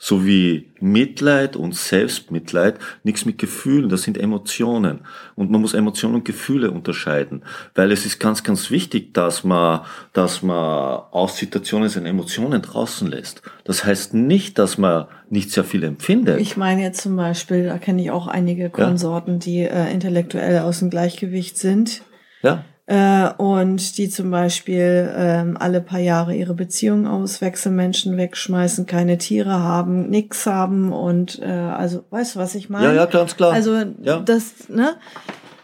so 0.04 0.26
wie 0.26 0.70
Mitleid 0.82 1.56
und 1.56 1.76
Selbstmitleid 1.76 2.78
nichts 3.06 3.24
mit 3.24 3.38
Gefühlen, 3.38 3.88
das 3.88 4.02
sind 4.02 4.18
Emotionen. 4.18 5.00
Und 5.36 5.50
man 5.50 5.62
muss 5.62 5.74
Emotionen 5.74 6.16
und 6.16 6.26
Gefühle 6.26 6.72
unterscheiden, 6.72 7.44
weil 7.74 7.90
es 7.90 8.06
ist 8.06 8.20
ganz, 8.20 8.44
ganz 8.44 8.70
wichtig, 8.70 9.14
dass 9.14 9.46
man, 9.46 9.80
dass 10.12 10.44
man 10.44 11.04
aus 11.12 11.38
Situationen 11.38 11.88
seine 11.88 12.10
Emotionen 12.10 12.62
draußen 12.62 13.10
lässt. 13.10 13.44
Das 13.64 13.86
heißt 13.86 14.14
nicht, 14.14 14.60
dass 14.60 14.78
man 14.78 15.06
nicht 15.30 15.52
sehr 15.52 15.64
viel 15.64 15.86
empfindet. 15.86 16.42
Ich 16.42 16.58
meine 16.58 16.82
jetzt 16.82 17.00
zum 17.00 17.16
Beispiel, 17.16 17.68
da 17.68 17.78
kenne 17.78 18.02
ich 18.02 18.12
auch 18.12 18.28
einige 18.28 18.70
Konsorten, 18.70 19.36
ja? 19.36 19.40
die 19.40 19.60
äh, 19.62 19.90
intellektuell 19.90 20.60
aus 20.60 20.80
dem 20.80 20.90
Gleichgewicht 20.90 21.58
sind. 21.58 22.02
Ja 22.42 22.66
äh, 22.86 23.30
und 23.38 23.98
die 23.98 24.10
zum 24.10 24.30
Beispiel 24.30 25.10
ähm, 25.16 25.56
alle 25.58 25.80
paar 25.80 26.00
Jahre 26.00 26.36
ihre 26.36 26.54
Beziehungen 26.54 27.08
auswechseln, 27.08 27.76
Menschen 27.76 28.18
wegschmeißen, 28.18 28.86
keine 28.86 29.18
Tiere 29.18 29.60
haben, 29.60 30.10
nix 30.10 30.46
haben 30.46 30.92
und 30.92 31.40
äh, 31.42 31.46
also 31.46 32.04
weißt 32.10 32.36
du, 32.36 32.40
was 32.40 32.56
ich 32.56 32.70
meine? 32.70 32.88
Ja, 32.88 32.94
ja, 32.94 33.06
ganz 33.06 33.38
klar. 33.38 33.54
Also 33.54 33.82
ja. 34.02 34.20
das, 34.20 34.68
ne? 34.68 34.96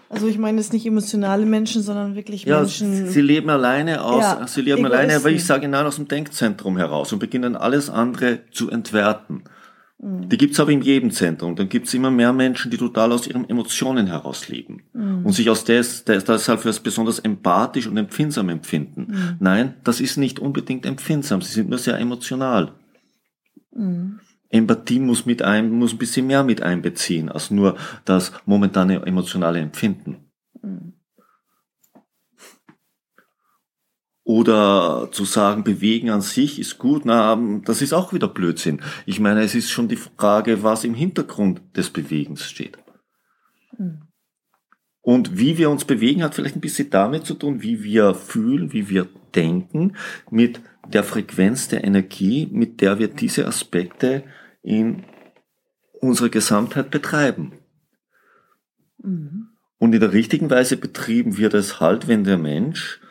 Also 0.08 0.28
ich 0.28 0.40
meine 0.40 0.58
jetzt 0.58 0.74
nicht 0.74 0.86
emotionale 0.88 1.46
Menschen, 1.46 1.84
sondern 1.84 2.16
wirklich 2.16 2.44
ja, 2.44 2.60
Menschen. 2.60 3.10
Sie 3.10 3.22
leben 3.22 3.50
alleine 3.50 4.04
aus, 4.04 4.24
ja, 4.24 4.48
sie 4.48 4.62
leben 4.62 4.80
Egoisten. 4.80 4.98
alleine, 4.98 5.16
aber 5.18 5.30
ich 5.30 5.46
sage 5.46 5.68
nein, 5.68 5.86
aus 5.86 5.98
dem 5.98 6.08
Denkzentrum 6.08 6.78
heraus 6.78 7.14
und 7.14 7.20
beginnen 7.20 7.56
alles 7.56 7.90
andere 7.92 8.40
zu 8.52 8.72
entwerten. 8.72 9.44
Die 10.02 10.38
gibt's 10.38 10.62
aber 10.62 10.72
in 10.72 10.82
jedem 10.82 11.12
Zentrum. 11.12 11.58
Dann 11.58 11.68
gibt's 11.68 11.94
immer 11.94 12.10
mehr 12.10 12.32
Menschen, 12.32 12.72
die 12.72 12.78
total 12.78 13.12
aus 13.12 13.28
ihren 13.28 13.50
Emotionen 13.50 14.08
heraus 14.08 14.48
leben 14.48 14.84
mhm. 14.94 15.26
und 15.26 15.34
sich 15.34 15.50
aus 15.50 15.66
des, 15.66 16.06
des, 16.06 16.24
deshalb 16.24 16.66
als 16.66 16.80
besonders 16.80 17.20
empathisch 17.20 17.86
und 17.86 17.98
empfindsam 17.98 18.48
empfinden. 18.48 19.08
Mhm. 19.10 19.36
Nein, 19.40 19.74
das 19.84 20.00
ist 20.00 20.16
nicht 20.16 20.40
unbedingt 20.40 20.86
empfindsam. 20.86 21.42
Sie 21.42 21.52
sind 21.52 21.70
nur 21.70 21.80
sehr 21.80 22.00
emotional. 22.00 22.76
Mhm. 23.76 24.22
Empathie 24.48 25.02
muss 25.02 25.26
mit 25.26 25.42
ein, 25.42 25.70
muss 25.70 25.94
ein 25.94 25.98
bisschen 25.98 26.28
mehr 26.28 26.46
mit 26.46 26.62
einbeziehen 26.62 27.28
als 27.28 27.52
nur 27.52 27.76
das 28.06 28.32
momentane 28.46 29.06
emotionale 29.06 29.60
Empfinden. 29.60 30.32
Mhm. 30.62 30.94
Oder 34.30 35.10
zu 35.12 35.26
sagen, 35.26 35.64
bewegen 35.64 36.12
an 36.12 36.22
sich 36.22 36.60
ist 36.60 36.78
gut, 36.78 37.04
na, 37.04 37.36
das 37.66 37.82
ist 37.82 37.94
auch 37.94 38.14
wieder 38.14 38.28
Blödsinn. 38.28 38.80
Ich 39.08 39.20
meine, 39.20 39.42
es 39.42 39.56
ist 39.56 39.72
schon 39.72 39.88
die 39.88 39.96
Frage, 39.96 40.62
was 40.62 40.84
im 40.84 40.94
Hintergrund 40.94 41.62
des 41.76 41.90
Bewegens 41.90 42.44
steht. 42.44 42.78
Mhm. 43.76 44.04
Und 45.02 45.40
wie 45.40 45.58
wir 45.58 45.72
uns 45.72 45.84
bewegen, 45.84 46.22
hat 46.22 46.36
vielleicht 46.36 46.56
ein 46.56 46.62
bisschen 46.62 46.92
damit 46.92 47.26
zu 47.26 47.34
tun, 47.34 47.64
wie 47.64 47.84
wir 47.84 48.14
fühlen, 48.14 48.72
wie 48.72 48.88
wir 48.88 49.08
denken, 49.34 49.96
mit 50.30 50.62
der 50.88 51.04
Frequenz 51.04 51.68
der 51.68 51.84
Energie, 51.84 52.48
mit 52.52 52.82
der 52.82 53.00
wir 53.00 53.08
diese 53.08 53.48
Aspekte 53.48 54.26
in 54.62 55.06
unserer 56.02 56.30
Gesamtheit 56.30 56.92
betreiben. 56.92 57.54
Mhm. 59.02 59.48
Und 59.80 59.96
in 59.96 60.00
der 60.00 60.14
richtigen 60.14 60.52
Weise 60.52 60.78
betrieben 60.78 61.38
wird 61.38 61.56
es 61.56 61.80
halt, 61.80 62.08
wenn 62.08 62.26
der 62.26 62.38
Mensch 62.38 63.02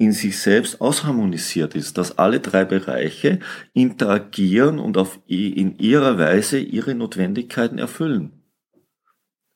in 0.00 0.12
sich 0.12 0.38
selbst 0.38 0.80
ausharmonisiert 0.80 1.74
ist, 1.74 1.98
dass 1.98 2.16
alle 2.16 2.40
drei 2.40 2.64
Bereiche 2.64 3.38
interagieren 3.74 4.78
und 4.78 4.96
auf, 4.96 5.20
in 5.26 5.78
ihrer 5.78 6.16
Weise 6.16 6.58
ihre 6.58 6.94
Notwendigkeiten 6.94 7.76
erfüllen. 7.76 8.32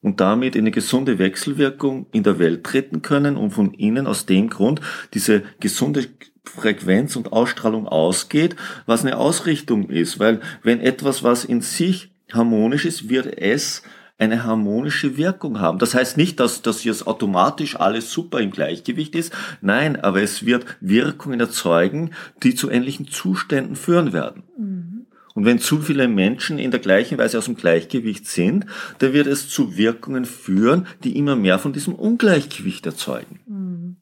Und 0.02 0.20
damit 0.20 0.54
in 0.54 0.64
eine 0.64 0.70
gesunde 0.70 1.18
Wechselwirkung 1.18 2.08
in 2.12 2.24
der 2.24 2.38
Welt 2.38 2.62
treten 2.62 3.00
können 3.00 3.38
und 3.38 3.52
von 3.52 3.72
innen 3.72 4.06
aus 4.06 4.26
dem 4.26 4.50
Grund 4.50 4.82
diese 5.14 5.44
gesunde 5.60 6.08
Frequenz 6.44 7.16
und 7.16 7.32
Ausstrahlung 7.32 7.88
ausgeht, 7.88 8.54
was 8.84 9.00
eine 9.00 9.16
Ausrichtung 9.16 9.88
ist. 9.88 10.18
Weil 10.18 10.40
wenn 10.62 10.78
etwas, 10.78 11.22
was 11.22 11.46
in 11.46 11.62
sich 11.62 12.12
harmonisch 12.30 12.84
ist, 12.84 13.08
wird 13.08 13.38
es 13.38 13.82
eine 14.24 14.44
harmonische 14.44 15.16
Wirkung 15.16 15.60
haben. 15.60 15.78
Das 15.78 15.94
heißt 15.94 16.16
nicht, 16.16 16.40
dass, 16.40 16.62
dass 16.62 16.84
jetzt 16.84 17.06
automatisch 17.06 17.76
alles 17.76 18.10
super 18.10 18.40
im 18.40 18.50
Gleichgewicht 18.50 19.14
ist. 19.14 19.32
Nein, 19.60 20.00
aber 20.00 20.22
es 20.22 20.44
wird 20.46 20.64
Wirkungen 20.80 21.40
erzeugen, 21.40 22.10
die 22.42 22.54
zu 22.54 22.70
ähnlichen 22.70 23.08
Zuständen 23.08 23.76
führen 23.76 24.12
werden. 24.12 24.42
Mhm. 24.58 25.06
Und 25.34 25.44
wenn 25.44 25.58
zu 25.58 25.80
viele 25.80 26.06
Menschen 26.06 26.58
in 26.58 26.70
der 26.70 26.80
gleichen 26.80 27.18
Weise 27.18 27.38
aus 27.38 27.46
dem 27.46 27.56
Gleichgewicht 27.56 28.26
sind, 28.26 28.66
dann 28.98 29.12
wird 29.12 29.26
es 29.26 29.48
zu 29.48 29.76
Wirkungen 29.76 30.24
führen, 30.24 30.86
die 31.02 31.16
immer 31.18 31.34
mehr 31.34 31.58
von 31.58 31.72
diesem 31.72 31.94
Ungleichgewicht 31.94 32.86
erzeugen. 32.86 33.40
Mhm. 33.46 33.96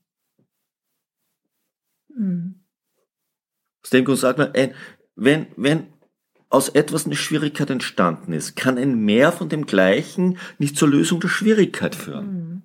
Mhm. 2.14 2.54
Aus 3.82 3.90
dem 3.90 4.04
Grund 4.04 4.18
sagt 4.18 4.38
man, 4.38 4.52
wenn, 5.16 5.46
wenn 5.56 5.86
aus 6.52 6.68
etwas 6.68 7.06
eine 7.06 7.16
Schwierigkeit 7.16 7.70
entstanden 7.70 8.34
ist, 8.34 8.56
kann 8.56 8.76
ein 8.76 8.94
Mehr 8.94 9.32
von 9.32 9.48
dem 9.48 9.64
Gleichen 9.64 10.36
nicht 10.58 10.76
zur 10.76 10.88
Lösung 10.88 11.18
der 11.18 11.28
Schwierigkeit 11.28 11.94
führen. 11.94 12.62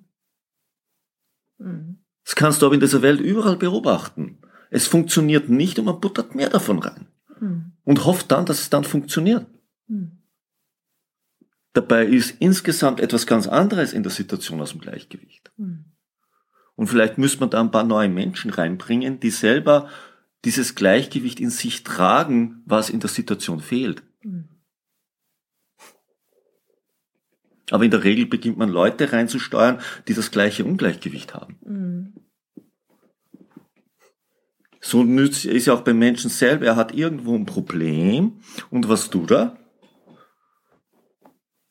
Mhm. 1.58 1.66
Mhm. 1.66 1.98
Das 2.22 2.34
kannst 2.36 2.60
du 2.60 2.66
aber 2.66 2.74
in 2.74 2.80
dieser 2.80 3.00
Welt 3.00 3.18
überall 3.18 3.56
beobachten. 3.56 4.38
Es 4.68 4.86
funktioniert 4.86 5.48
nicht 5.48 5.78
und 5.78 5.86
man 5.86 6.00
buttert 6.00 6.34
mehr 6.34 6.50
davon 6.50 6.80
rein. 6.80 7.06
Mhm. 7.40 7.72
Und 7.84 8.04
hofft 8.04 8.30
dann, 8.30 8.44
dass 8.44 8.60
es 8.60 8.68
dann 8.68 8.84
funktioniert. 8.84 9.46
Mhm. 9.86 10.18
Dabei 11.72 12.04
ist 12.04 12.34
insgesamt 12.40 13.00
etwas 13.00 13.26
ganz 13.26 13.46
anderes 13.46 13.94
in 13.94 14.02
der 14.02 14.12
Situation 14.12 14.60
aus 14.60 14.72
dem 14.72 14.80
Gleichgewicht. 14.82 15.50
Mhm. 15.56 15.86
Und 16.74 16.88
vielleicht 16.88 17.16
müsste 17.16 17.40
man 17.40 17.48
da 17.48 17.60
ein 17.60 17.70
paar 17.70 17.84
neue 17.84 18.10
Menschen 18.10 18.50
reinbringen, 18.50 19.18
die 19.18 19.30
selber 19.30 19.88
dieses 20.48 20.74
Gleichgewicht 20.74 21.40
in 21.40 21.50
sich 21.50 21.84
tragen, 21.84 22.62
was 22.64 22.88
in 22.88 23.00
der 23.00 23.10
Situation 23.10 23.60
fehlt. 23.60 24.02
Mhm. 24.22 24.48
Aber 27.70 27.84
in 27.84 27.90
der 27.90 28.02
Regel 28.02 28.24
beginnt 28.24 28.56
man 28.56 28.70
Leute 28.70 29.12
reinzusteuern, 29.12 29.78
die 30.08 30.14
das 30.14 30.30
gleiche 30.30 30.64
Ungleichgewicht 30.64 31.34
haben. 31.34 31.58
Mhm. 31.66 32.14
So 34.80 35.04
ist 35.04 35.66
ja 35.66 35.74
auch 35.74 35.82
beim 35.82 35.98
Menschen 35.98 36.30
selber. 36.30 36.64
Er 36.64 36.76
hat 36.76 36.94
irgendwo 36.94 37.34
ein 37.34 37.44
Problem. 37.44 38.40
Und 38.70 38.88
was 38.88 39.10
tut 39.10 39.30
er? 39.30 39.57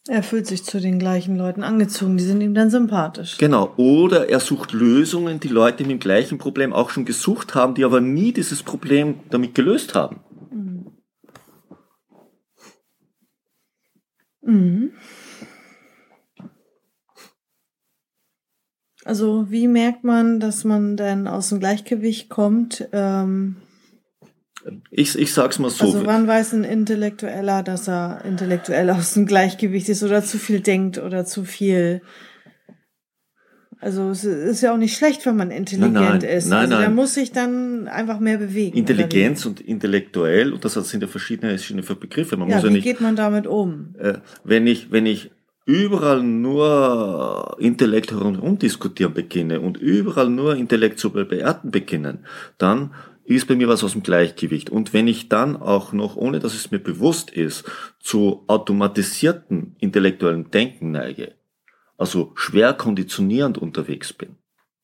Er 0.10 0.24
fühlt 0.24 0.48
sich 0.48 0.64
zu 0.64 0.80
den 0.80 1.00
gleichen 1.00 1.38
Leuten 1.38 1.64
angezogen, 1.64 2.18
die 2.18 2.24
sind 2.24 2.42
ihm 2.42 2.54
dann 2.54 2.70
sympathisch. 2.70 3.38
Genau. 3.38 3.74
Oder 3.76 4.30
er 4.30 4.40
sucht 4.40 4.72
Lösungen, 4.72 5.40
die 5.40 5.50
Leute 5.50 5.84
mit 5.84 5.92
dem 5.92 6.00
gleichen 6.00 6.38
Problem 6.38 6.72
auch 6.72 6.90
schon 6.90 7.04
gesucht 7.04 7.56
haben, 7.56 7.74
die 7.74 7.84
aber 7.84 8.00
nie 8.00 8.32
dieses 8.32 8.64
Problem 8.64 9.20
damit 9.30 9.54
gelöst 9.54 9.96
haben. 9.96 10.22
Mhm. 10.52 10.92
Mhm. 14.42 14.92
Also 19.04 19.50
wie 19.50 19.68
merkt 19.68 20.04
man, 20.04 20.40
dass 20.40 20.64
man 20.64 20.98
dann 20.98 21.28
aus 21.28 21.50
dem 21.50 21.60
Gleichgewicht 21.60 22.30
kommt? 22.30 22.88
Ähm, 22.92 23.58
ich, 24.92 25.18
ich 25.18 25.34
sag's 25.34 25.60
mal 25.60 25.70
so. 25.70 25.86
Also 25.86 26.06
wann 26.06 26.28
weiß 26.28 26.54
ein 26.54 26.64
Intellektueller, 26.64 27.64
dass 27.64 27.88
er 27.88 28.24
intellektuell 28.26 28.90
aus 28.90 29.14
dem 29.14 29.26
Gleichgewicht 29.26 29.90
ist 29.90 30.04
oder 30.04 30.24
zu 30.24 30.38
viel 30.38 30.60
denkt 30.60 30.98
oder 30.98 31.26
zu 31.26 31.44
viel 31.44 32.02
also 33.80 34.10
es 34.10 34.24
ist 34.24 34.62
ja 34.62 34.74
auch 34.74 34.78
nicht 34.78 34.98
schlecht, 34.98 35.26
wenn 35.26 35.36
man 35.36 35.52
intelligent 35.52 35.94
nein, 35.94 36.20
nein, 36.20 36.30
ist. 36.30 36.48
Nein, 36.48 36.60
also 36.62 36.74
nein. 36.74 36.82
der 36.82 36.90
muss 36.90 37.14
sich 37.14 37.32
dann 37.32 37.88
einfach 37.88 38.20
mehr 38.20 38.38
bewegen. 38.38 38.76
Intelligenz 38.76 39.46
und 39.46 39.62
intellektuell, 39.62 40.52
und 40.52 40.66
das 40.66 40.74
sind 40.74 41.02
ja 41.02 41.08
verschiedene, 41.08 41.52
verschiedene 41.52 41.84
Begriffe. 41.84 42.38
Man 42.38 42.50
ja, 42.50 42.56
muss 42.56 42.64
ja 42.64 42.70
wie 42.70 42.74
nicht, 42.74 42.84
geht 42.84 43.02
man 43.02 43.16
damit 43.16 43.46
um? 43.46 43.94
Äh, 44.00 44.16
wenn 44.44 44.66
ich, 44.66 44.92
wenn 44.92 45.06
ich 45.06 45.30
überall 45.66 46.24
nur 46.24 47.56
Intellekt 47.60 48.12
herum 48.12 48.58
diskutieren 48.58 49.14
beginne 49.14 49.60
und 49.60 49.78
überall 49.78 50.30
nur 50.30 50.56
Intellekt 50.56 50.98
zu 50.98 51.12
bewerten 51.12 51.70
beginnen, 51.70 52.26
dann 52.58 52.94
ist 53.36 53.48
bei 53.48 53.56
mir 53.56 53.68
was 53.68 53.84
aus 53.84 53.92
dem 53.92 54.04
Gleichgewicht. 54.04 54.70
Und 54.70 54.94
wenn 54.94 55.08
ich 55.08 55.28
dann 55.28 55.58
auch 55.58 55.92
noch, 55.92 56.16
ohne 56.16 56.40
dass 56.40 56.54
es 56.54 56.72
mir 56.72 56.80
bewusst 56.80 57.30
ist, 57.30 57.66
zu 58.00 58.46
automatisierten 58.48 59.76
intellektuellen 59.80 60.50
Denken 60.50 60.92
neige, 60.92 61.34
also 61.98 62.32
schwer 62.36 62.74
konditionierend 62.74 63.58
unterwegs 63.58 64.14
bin, 64.14 64.38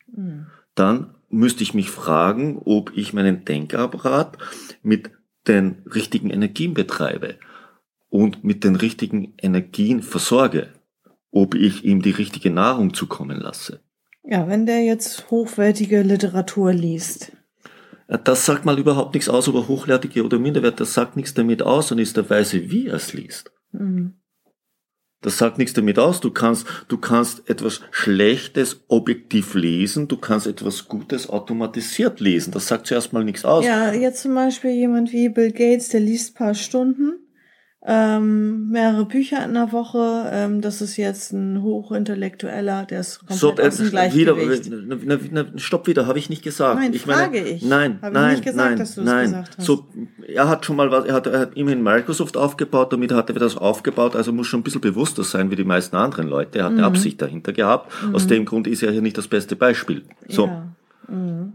mhm. 0.08 0.48
dann 0.76 1.16
müsste 1.30 1.64
ich 1.64 1.74
mich 1.74 1.90
fragen, 1.90 2.62
ob 2.66 2.92
ich 2.96 3.14
meinen 3.14 3.46
Denkapparat 3.46 4.38
mit 4.82 5.12
den 5.48 5.82
richtigen 5.94 6.30
Energien 6.30 6.74
betreibe 6.74 7.36
und 8.10 8.44
mit 8.44 8.64
den 8.64 8.76
richtigen 8.76 9.34
Energien 9.42 10.02
versorge, 10.04 10.68
ob 11.32 11.56
ich 11.56 11.86
ihm 11.86 12.02
die 12.02 12.12
richtige 12.12 12.52
Nahrung 12.52 12.94
zukommen 12.94 13.40
lasse. 13.40 13.80
Ja, 14.24 14.48
wenn 14.48 14.66
der 14.66 14.84
jetzt 14.84 15.32
hochwertige 15.32 16.02
Literatur 16.02 16.74
liest. 16.74 17.32
Das 18.08 18.46
sagt 18.46 18.66
mal 18.66 18.78
überhaupt 18.78 19.14
nichts 19.14 19.30
aus, 19.30 19.48
ob 19.48 19.56
er 19.56 19.68
hochwertige 19.68 20.24
oder 20.24 20.40
minderwertig, 20.40 20.80
das 20.80 20.94
sagt 20.94 21.16
nichts 21.16 21.34
damit 21.34 21.62
aus 21.62 21.92
und 21.92 22.00
ist 22.00 22.18
der 22.18 22.30
Weise, 22.30 22.70
wie 22.70 22.88
er 22.88 22.96
es 22.96 23.14
liest. 23.14 23.52
Mhm. 23.72 24.14
Das 25.22 25.38
sagt 25.38 25.58
nichts 25.58 25.74
damit 25.74 25.98
aus. 25.98 26.20
Du 26.20 26.32
kannst, 26.32 26.68
du 26.90 26.98
kannst 26.98 27.50
etwas 27.50 27.80
Schlechtes 27.92 28.84
objektiv 28.90 29.54
lesen, 29.54 30.10
du 30.10 30.18
kannst 30.18 30.48
etwas 30.48 30.90
Gutes 30.90 31.30
automatisiert 31.30 32.20
lesen. 32.20 32.52
Das 32.52 32.68
sagt 32.68 32.88
zuerst 32.88 33.14
mal 33.14 33.24
nichts 33.24 33.46
aus. 33.46 33.66
Ja, 33.66 33.94
jetzt 33.94 34.22
zum 34.22 34.36
Beispiel 34.36 34.72
jemand 34.72 35.14
wie 35.14 35.30
Bill 35.30 35.52
Gates, 35.52 35.90
der 35.90 36.02
liest 36.02 36.36
paar 36.36 36.54
Stunden 36.54 37.23
ähm, 37.86 38.70
mehrere 38.70 39.06
Bücher 39.06 39.44
in 39.44 39.54
der 39.54 39.74
Woche. 39.74 40.30
Ähm, 40.32 40.62
das 40.62 40.82
ist 40.82 40.96
jetzt 40.96 41.34
ein 41.34 41.62
hochintellektueller, 41.62 42.86
der 42.86 43.02
ist 43.02 43.20
komplett 43.20 43.40
so, 43.40 43.56
äh, 43.58 43.68
aus 43.68 43.78
dem 43.78 43.90
Gleichgewicht. 43.90 44.66
Wieder, 44.66 44.78
ne, 44.78 44.96
ne, 44.96 45.20
ne, 45.32 45.60
stopp 45.60 45.88
wieder, 45.88 46.08
habe 46.08 46.18
ich 46.18 46.30
nicht 46.30 46.44
gesagt. 46.44 46.80
Nein, 46.80 46.94
ich 46.94 47.02
frage 47.02 47.40
meine, 47.40 47.50
ich. 47.50 47.62
Nein, 47.62 48.00
hab 48.02 48.14
nein, 48.14 48.30
ich 48.30 48.38
nicht 48.38 48.46
gesagt, 48.46 48.70
nein, 48.70 48.80
dass 48.80 48.96
du 48.96 49.02
nein. 49.02 49.26
gesagt 49.26 49.58
hast. 49.58 49.66
So, 49.66 49.86
er 50.26 50.48
hat 50.48 50.66
schon 50.66 50.78
mal 50.78 50.92
was, 50.92 51.06
er 51.06 51.14
hat, 51.14 51.28
er 51.28 51.40
hat 51.40 51.58
immerhin 51.58 51.84
Microsoft 51.84 52.38
aufgebaut, 52.38 52.94
damit 52.94 53.12
hat 53.12 53.30
er 53.30 53.36
das 53.36 53.58
aufgebaut, 53.58 54.16
also 54.16 54.32
muss 54.32 54.48
schon 54.48 54.62
ein 54.62 54.64
bisschen 54.64 54.82
bewusster 54.82 55.24
sein 55.24 55.52
wie 55.52 55.58
die 55.58 55.66
meisten 55.66 55.98
anderen 55.98 56.30
Leute. 56.30 56.60
Er 56.60 56.66
hat 56.66 56.72
mhm. 56.72 56.78
eine 56.78 56.88
Absicht 56.88 57.22
dahinter 57.22 57.52
gehabt. 57.52 57.92
Mhm. 58.02 58.16
Aus 58.16 58.28
dem 58.28 58.46
Grund 58.46 58.66
ist 58.68 58.82
er 58.82 58.92
hier 58.92 59.02
nicht 59.02 59.18
das 59.18 59.28
beste 59.28 59.58
Beispiel. 59.58 60.04
So. 60.30 60.46
Ja. 60.48 60.68
Mhm. 61.10 61.54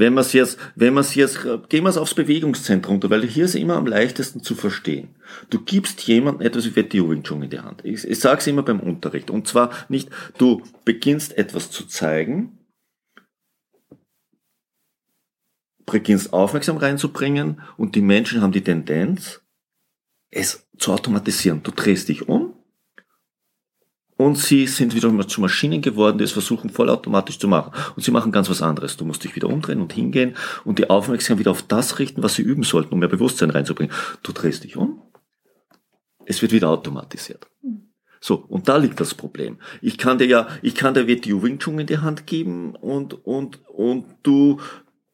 Wenn 0.00 0.14
man 0.14 0.22
es 0.22 0.32
jetzt, 0.32 0.58
wenn 0.76 0.94
man 0.94 1.02
es 1.02 1.14
jetzt, 1.14 1.42
gehen 1.68 1.84
wir 1.84 1.90
es 1.90 1.98
aufs 1.98 2.14
Bewegungszentrum 2.14 3.02
weil 3.02 3.26
hier 3.26 3.44
ist 3.44 3.54
immer 3.54 3.76
am 3.76 3.86
leichtesten 3.86 4.42
zu 4.42 4.54
verstehen. 4.54 5.14
Du 5.50 5.60
gibst 5.60 6.00
jemandem 6.04 6.46
etwas 6.46 6.64
wie 6.64 6.74
Wetty 6.74 7.06
Wing 7.06 7.22
Chun 7.22 7.42
in 7.42 7.50
die 7.50 7.60
Hand. 7.60 7.84
Ich, 7.84 8.08
ich 8.08 8.18
sage 8.18 8.38
es 8.38 8.46
immer 8.46 8.62
beim 8.62 8.80
Unterricht. 8.80 9.28
Und 9.28 9.46
zwar 9.46 9.70
nicht, 9.90 10.08
du 10.38 10.62
beginnst 10.86 11.36
etwas 11.36 11.70
zu 11.70 11.84
zeigen, 11.84 12.58
beginnst 15.84 16.32
aufmerksam 16.32 16.78
reinzubringen 16.78 17.60
und 17.76 17.94
die 17.94 18.00
Menschen 18.00 18.40
haben 18.40 18.52
die 18.52 18.64
Tendenz, 18.64 19.42
es 20.30 20.66
zu 20.78 20.94
automatisieren. 20.94 21.62
Du 21.62 21.72
drehst 21.72 22.08
dich 22.08 22.26
um 22.26 22.49
und 24.20 24.36
sie 24.36 24.66
sind 24.66 24.94
wieder 24.94 25.26
zu 25.26 25.40
Maschinen 25.40 25.80
geworden, 25.80 26.18
die 26.18 26.24
es 26.24 26.32
versuchen 26.32 26.68
vollautomatisch 26.68 27.38
zu 27.38 27.48
machen. 27.48 27.72
Und 27.96 28.02
sie 28.02 28.10
machen 28.10 28.32
ganz 28.32 28.50
was 28.50 28.60
anderes. 28.60 28.98
Du 28.98 29.06
musst 29.06 29.24
dich 29.24 29.34
wieder 29.34 29.48
umdrehen 29.48 29.80
und 29.80 29.94
hingehen 29.94 30.36
und 30.66 30.78
die 30.78 30.90
Aufmerksamkeit 30.90 31.38
wieder 31.38 31.50
auf 31.52 31.62
das 31.62 31.98
richten, 31.98 32.22
was 32.22 32.34
sie 32.34 32.42
üben 32.42 32.62
sollten, 32.62 32.92
um 32.92 32.98
mehr 32.98 33.08
Bewusstsein 33.08 33.48
reinzubringen. 33.48 33.94
Du 34.22 34.32
drehst 34.32 34.64
dich 34.64 34.76
um, 34.76 35.00
es 36.26 36.42
wird 36.42 36.52
wieder 36.52 36.68
automatisiert. 36.68 37.48
So, 38.20 38.34
und 38.34 38.68
da 38.68 38.76
liegt 38.76 39.00
das 39.00 39.14
Problem. 39.14 39.56
Ich 39.80 39.96
kann 39.96 40.18
dir 40.18 40.26
ja, 40.26 40.48
ich 40.60 40.74
kann 40.74 40.92
dir 40.92 41.06
Wing 41.06 41.58
Chun 41.58 41.78
in 41.78 41.86
die 41.86 41.98
Hand 41.98 42.26
geben 42.26 42.74
und, 42.76 43.24
und, 43.24 43.60
und 43.68 44.04
du 44.22 44.60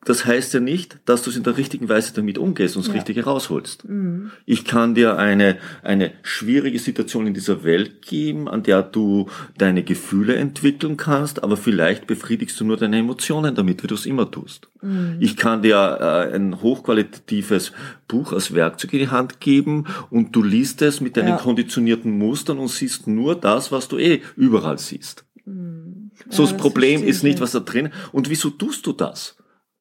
das 0.04 0.24
heißt 0.24 0.54
ja 0.54 0.61
nicht, 0.61 1.00
dass 1.04 1.22
du 1.22 1.30
es 1.30 1.37
in 1.37 1.42
der 1.42 1.56
richtigen 1.56 1.88
Weise 1.88 2.14
damit 2.14 2.38
umgehst 2.38 2.76
und 2.76 2.85
das 2.85 2.92
ja. 2.92 2.94
Richtige 2.94 3.24
rausholst. 3.24 3.88
Mhm. 3.88 4.30
Ich 4.44 4.64
kann 4.64 4.94
dir 4.94 5.18
eine, 5.18 5.59
eine 5.82 6.12
schwierige 6.22 6.78
Situation 6.78 7.26
in 7.26 7.35
dieser 7.35 7.64
Welt 7.64 8.02
geben, 8.02 8.48
an 8.48 8.62
der 8.62 8.82
du 8.82 9.26
deine 9.59 9.82
Gefühle 9.82 10.37
entwickeln 10.37 10.96
kannst, 10.96 11.42
aber 11.42 11.56
vielleicht 11.56 12.06
befriedigst 12.06 12.59
du 12.61 12.64
nur 12.64 12.76
deine 12.76 12.98
Emotionen 12.98 13.56
damit, 13.56 13.82
wie 13.82 13.88
du 13.88 13.96
es 13.96 14.06
immer 14.06 14.30
tust. 14.30 14.68
Mhm. 14.80 15.16
Ich 15.18 15.37
kann 15.37 15.62
dir 15.62 15.98
äh, 16.00 16.37
ein 16.37 16.62
hochqualitatives 16.62 17.72
Buch 18.06 18.32
als 18.32 18.54
Werkzeug 18.54 18.92
in 18.92 18.98
die 19.00 19.09
Hand 19.09 19.40
geben 19.40 19.87
und 20.11 20.37
du 20.37 20.42
liest 20.44 20.82
es 20.82 21.00
mit 21.00 21.16
deinen 21.16 21.30
ja. 21.30 21.37
konditionierten 21.37 22.16
Mustern 22.16 22.59
und 22.59 22.68
siehst 22.68 23.09
nur 23.09 23.35
das, 23.35 23.72
was 23.72 23.88
du 23.88 23.98
eh 23.98 24.22
überall 24.37 24.78
siehst. 24.78 25.24
Mhm. 25.46 26.12
So, 26.28 26.44
ja, 26.44 26.52
das 26.52 26.56
Problem 26.56 27.02
ist 27.02 27.24
nicht, 27.24 27.40
was 27.40 27.52
da 27.52 27.61
drin. 27.61 27.90
Und 28.12 28.30
wieso 28.30 28.50
tust 28.50 28.87
du 28.87 28.92
das? 28.92 29.37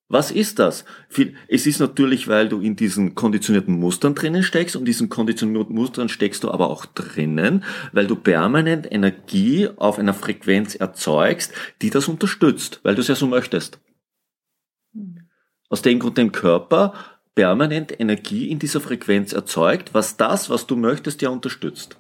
Was 0.08 0.30
ist 0.30 0.60
das? 0.60 0.86
Es 1.48 1.66
ist 1.66 1.80
natürlich, 1.80 2.28
weil 2.28 2.48
du 2.48 2.62
in 2.62 2.76
diesen 2.76 3.16
konditionierten 3.16 3.80
Mustern 3.80 4.14
drinnen 4.14 4.44
steckst 4.44 4.76
und 4.76 4.86
diesen 4.86 5.10
konditionierten 5.10 5.74
Mustern 5.74 6.10
steckst 6.10 6.44
du 6.44 6.52
aber 6.52 6.70
auch 6.70 6.86
drinnen, 6.86 7.64
weil 7.92 8.06
du 8.06 8.16
permanent 8.16 8.92
Energie 8.92 9.68
auf 9.78 9.98
einer 9.98 10.14
Frequenz 10.14 10.76
erzeugst, 10.76 11.54
die 11.82 11.90
das 11.90 12.08
unterstützt, 12.08 12.82
weil 12.84 12.94
du 12.94 13.02
es 13.02 13.08
ja 13.08 13.16
so 13.16 13.26
möchtest. 13.26 13.80
Aus 15.70 15.82
dem 15.82 16.00
Grund 16.00 16.20
dein 16.20 16.32
Körper 16.32 16.94
permanent 17.34 18.00
Energie 18.00 18.50
in 18.52 18.60
dieser 18.60 18.82
Frequenz 18.82 19.34
erzeugt, 19.34 19.94
was 19.94 20.18
das, 20.18 20.52
was 20.52 20.68
du 20.68 20.76
möchtest, 20.76 21.24
ja 21.24 21.30
unterstützt. 21.30 21.98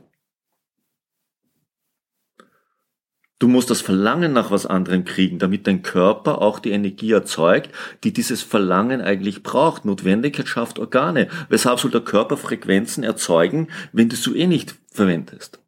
Du 3.37 3.49
musst 3.49 3.69
das 3.69 3.81
Verlangen 3.81 4.31
nach 4.31 4.49
was 4.49 4.65
anderem 4.65 5.03
kriegen, 5.03 5.39
damit 5.39 5.67
dein 5.67 5.81
Körper 5.81 6.41
auch 6.41 6.59
die 6.59 6.71
Energie 6.71 7.11
erzeugt, 7.11 7.69
die 8.03 8.13
dieses 8.13 8.41
Verlangen 8.41 9.01
eigentlich 9.01 9.43
braucht. 9.43 9.83
Notwendigkeit 9.83 10.47
schafft 10.47 10.79
Organe. 10.79 11.27
Weshalb 11.49 11.79
soll 11.79 11.91
der 11.91 12.01
Körper 12.01 12.37
Frequenzen 12.37 13.03
erzeugen, 13.03 13.67
wenn 13.91 14.07
du 14.07 14.15
sie 14.15 14.37
eh 14.37 14.47
nicht 14.47 14.75
verwendest? 14.89 15.59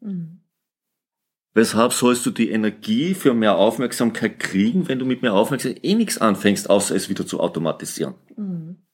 Mhm. 0.00 0.42
Weshalb 1.54 1.92
sollst 1.92 2.24
du 2.26 2.30
die 2.30 2.50
Energie 2.50 3.14
für 3.14 3.34
mehr 3.34 3.56
Aufmerksamkeit 3.56 4.38
kriegen, 4.38 4.88
wenn 4.88 4.98
du 4.98 5.06
mit 5.06 5.22
mehr 5.22 5.34
Aufmerksamkeit 5.34 5.82
eh 5.84 5.94
nichts 5.94 6.18
anfängst, 6.18 6.70
außer 6.70 6.94
es 6.94 7.08
wieder 7.08 7.26
zu 7.26 7.40
automatisieren? 7.40 8.14
Mhm. 8.36 8.85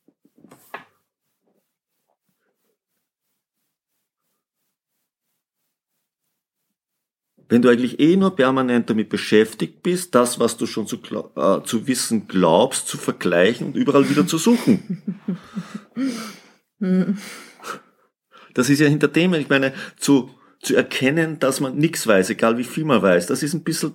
Wenn 7.49 7.63
du 7.63 7.69
eigentlich 7.69 8.01
eh 8.01 8.17
nur 8.17 8.35
permanent 8.37 8.89
damit 8.91 9.09
beschäftigt 9.09 9.83
bist, 9.83 10.15
das, 10.15 10.39
was 10.39 10.57
du 10.57 10.67
schon 10.67 10.87
zu, 10.87 10.97
äh, 10.97 11.63
zu 11.65 11.87
wissen 11.87 12.29
glaubst, 12.29 12.89
zu 12.89 12.97
vergleichen 12.97 13.69
und 13.69 13.77
überall 13.77 14.09
wieder 14.09 14.27
zu 14.27 14.39
suchen. 14.39 15.03
das 18.55 18.71
ist 18.71 18.81
ja 18.81 18.89
hinter 18.89 19.09
dem, 19.09 19.35
ich 19.35 19.49
meine, 19.49 19.73
zu, 19.99 20.31
zu 20.61 20.75
erkennen, 20.75 21.39
dass 21.39 21.61
man 21.61 21.77
nichts 21.77 22.07
weiß, 22.07 22.31
egal 22.31 22.59
wie 22.59 22.65
viel 22.65 22.85
man 22.85 23.03
weiß, 23.03 23.27
das 23.27 23.43
ist 23.43 23.55
ein 23.55 23.63
bisschen 23.63 23.93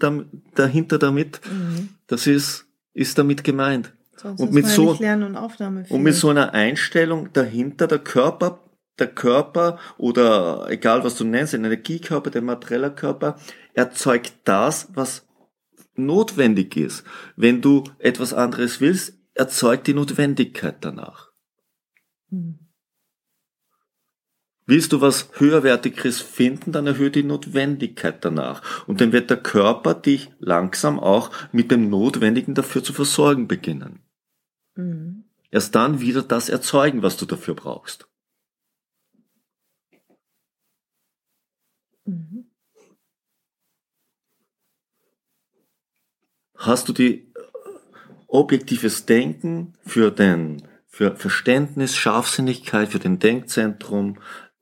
dahinter 0.56 1.00
damit, 1.00 1.42
mhm. 1.46 1.90
das 2.08 2.28
ist, 2.28 2.66
ist 2.94 3.18
damit 3.18 3.44
gemeint. 3.44 3.94
Sonst 4.16 4.40
und 4.42 4.52
mit 4.52 4.66
so, 4.66 4.92
und, 4.92 5.92
und 5.92 6.04
mit 6.04 6.16
so 6.16 6.30
einer 6.30 6.54
Einstellung 6.54 7.30
dahinter, 7.34 7.88
der 7.88 8.00
Körper 8.00 8.60
der 9.00 9.08
Körper 9.08 9.80
oder 9.98 10.68
egal 10.70 11.04
was 11.04 11.16
du 11.16 11.24
nennst, 11.24 11.54
ein 11.54 11.64
Energiekörper, 11.64 12.30
der 12.30 12.42
materielle 12.42 12.92
Körper, 12.92 13.40
erzeugt 13.74 14.34
das, 14.44 14.90
was 14.94 15.28
notwendig 15.96 16.76
ist. 16.78 17.04
Wenn 17.36 17.62
du 17.62 17.84
etwas 18.00 18.34
anderes 18.34 18.82
willst, 18.82 19.18
erzeugt 19.34 19.88
die 19.88 19.94
Notwendigkeit 19.94 20.78
danach. 20.82 21.32
Hm. 22.30 22.60
Willst 24.70 24.92
du 24.92 25.00
was 25.00 25.30
höherwertiges 25.40 26.20
finden, 26.20 26.74
dann 26.74 26.88
erhöht 26.88 27.16
die 27.16 27.24
Notwendigkeit 27.24 28.26
danach. 28.26 28.86
Und 28.86 29.00
dann 29.00 29.14
wird 29.14 29.30
der 29.30 29.38
Körper 29.38 29.94
dich 29.94 30.30
langsam 30.40 31.00
auch 31.00 31.32
mit 31.54 31.72
dem 31.72 31.90
Notwendigen 31.90 32.54
dafür 32.54 32.84
zu 32.84 32.92
versorgen 32.92 33.48
beginnen. 33.48 34.02
Mhm. 34.76 35.24
Erst 35.52 35.74
dann 35.76 36.02
wieder 36.02 36.22
das 36.22 36.50
erzeugen, 36.50 37.02
was 37.02 37.16
du 37.16 37.26
dafür 37.26 37.56
brauchst. 37.56 38.10
Mhm. 42.08 42.46
Hast 46.56 46.90
du 46.90 46.94
die 46.94 47.14
äh, 47.14 47.26
objektives 48.28 49.06
Denken 49.06 49.74
für 49.86 50.10
den, 50.10 50.64
für 50.88 51.16
Verständnis, 51.16 51.96
Scharfsinnigkeit, 51.96 52.90
für 52.90 53.00
den 53.00 53.20
Denkzentrum, 53.20 54.20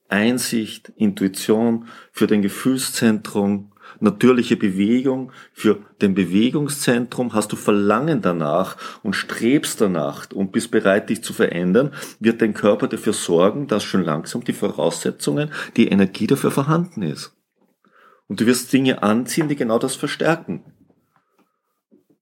Einsicht, 0.10 0.90
Intuition, 0.98 1.88
für 2.12 2.28
den 2.28 2.42
Gefühlszentrum, 2.42 3.72
natürliche 4.00 4.58
Bewegung, 4.58 5.32
für 5.54 5.80
den 6.02 6.16
Bewegungszentrum, 6.16 7.34
hast 7.34 7.52
du 7.52 7.56
Verlangen 7.56 8.22
danach 8.22 8.78
und 9.04 9.16
strebst 9.16 9.82
danach 9.82 10.32
und 10.32 10.52
bist 10.52 10.72
bereit, 10.72 11.10
dich 11.10 11.24
zu 11.24 11.34
verändern, 11.34 11.94
wird 12.20 12.42
dein 12.42 12.54
Körper 12.54 12.88
dafür 12.88 13.14
sorgen, 13.14 13.68
dass 13.68 13.84
schon 13.84 14.04
langsam 14.04 14.44
die 14.44 14.54
Voraussetzungen, 14.54 15.52
die 15.78 15.88
Energie 15.88 16.28
dafür 16.28 16.52
vorhanden 16.52 17.02
ist. 17.02 17.35
Und 18.28 18.42
du 18.42 18.46
wirst 18.46 18.74
Dinge 18.74 19.04
anziehen, 19.04 19.48
die 19.48 19.56
genau 19.56 19.80
das 19.80 19.96
verstärken. 19.96 20.64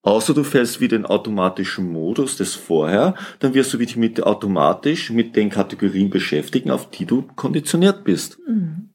Außer 0.02 0.34
du 0.34 0.44
fällst 0.44 0.82
wieder 0.82 0.98
in 0.98 1.06
automatischen 1.06 1.90
Modus 1.90 2.36
des 2.36 2.56
Vorher, 2.56 3.16
dann 3.40 3.54
wirst 3.54 3.74
du 3.74 3.78
dich 3.78 3.96
mit 3.96 4.22
automatisch 4.22 5.10
mit 5.12 5.38
den 5.38 5.50
Kategorien 5.50 6.10
beschäftigen, 6.10 6.72
auf 6.72 6.90
die 6.90 7.06
du 7.06 7.22
konditioniert 7.36 8.04
bist. 8.04 8.38
Mhm. 8.46 8.90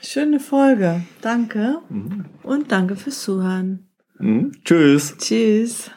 Schöne 0.00 0.40
Folge. 0.40 1.02
Danke. 1.20 1.80
Mhm. 1.90 2.24
Und 2.42 2.72
danke 2.72 2.96
fürs 2.96 3.22
Zuhören. 3.22 3.90
Mhm. 4.18 4.52
Tschüss. 4.64 5.14
Tschüss. 5.18 5.90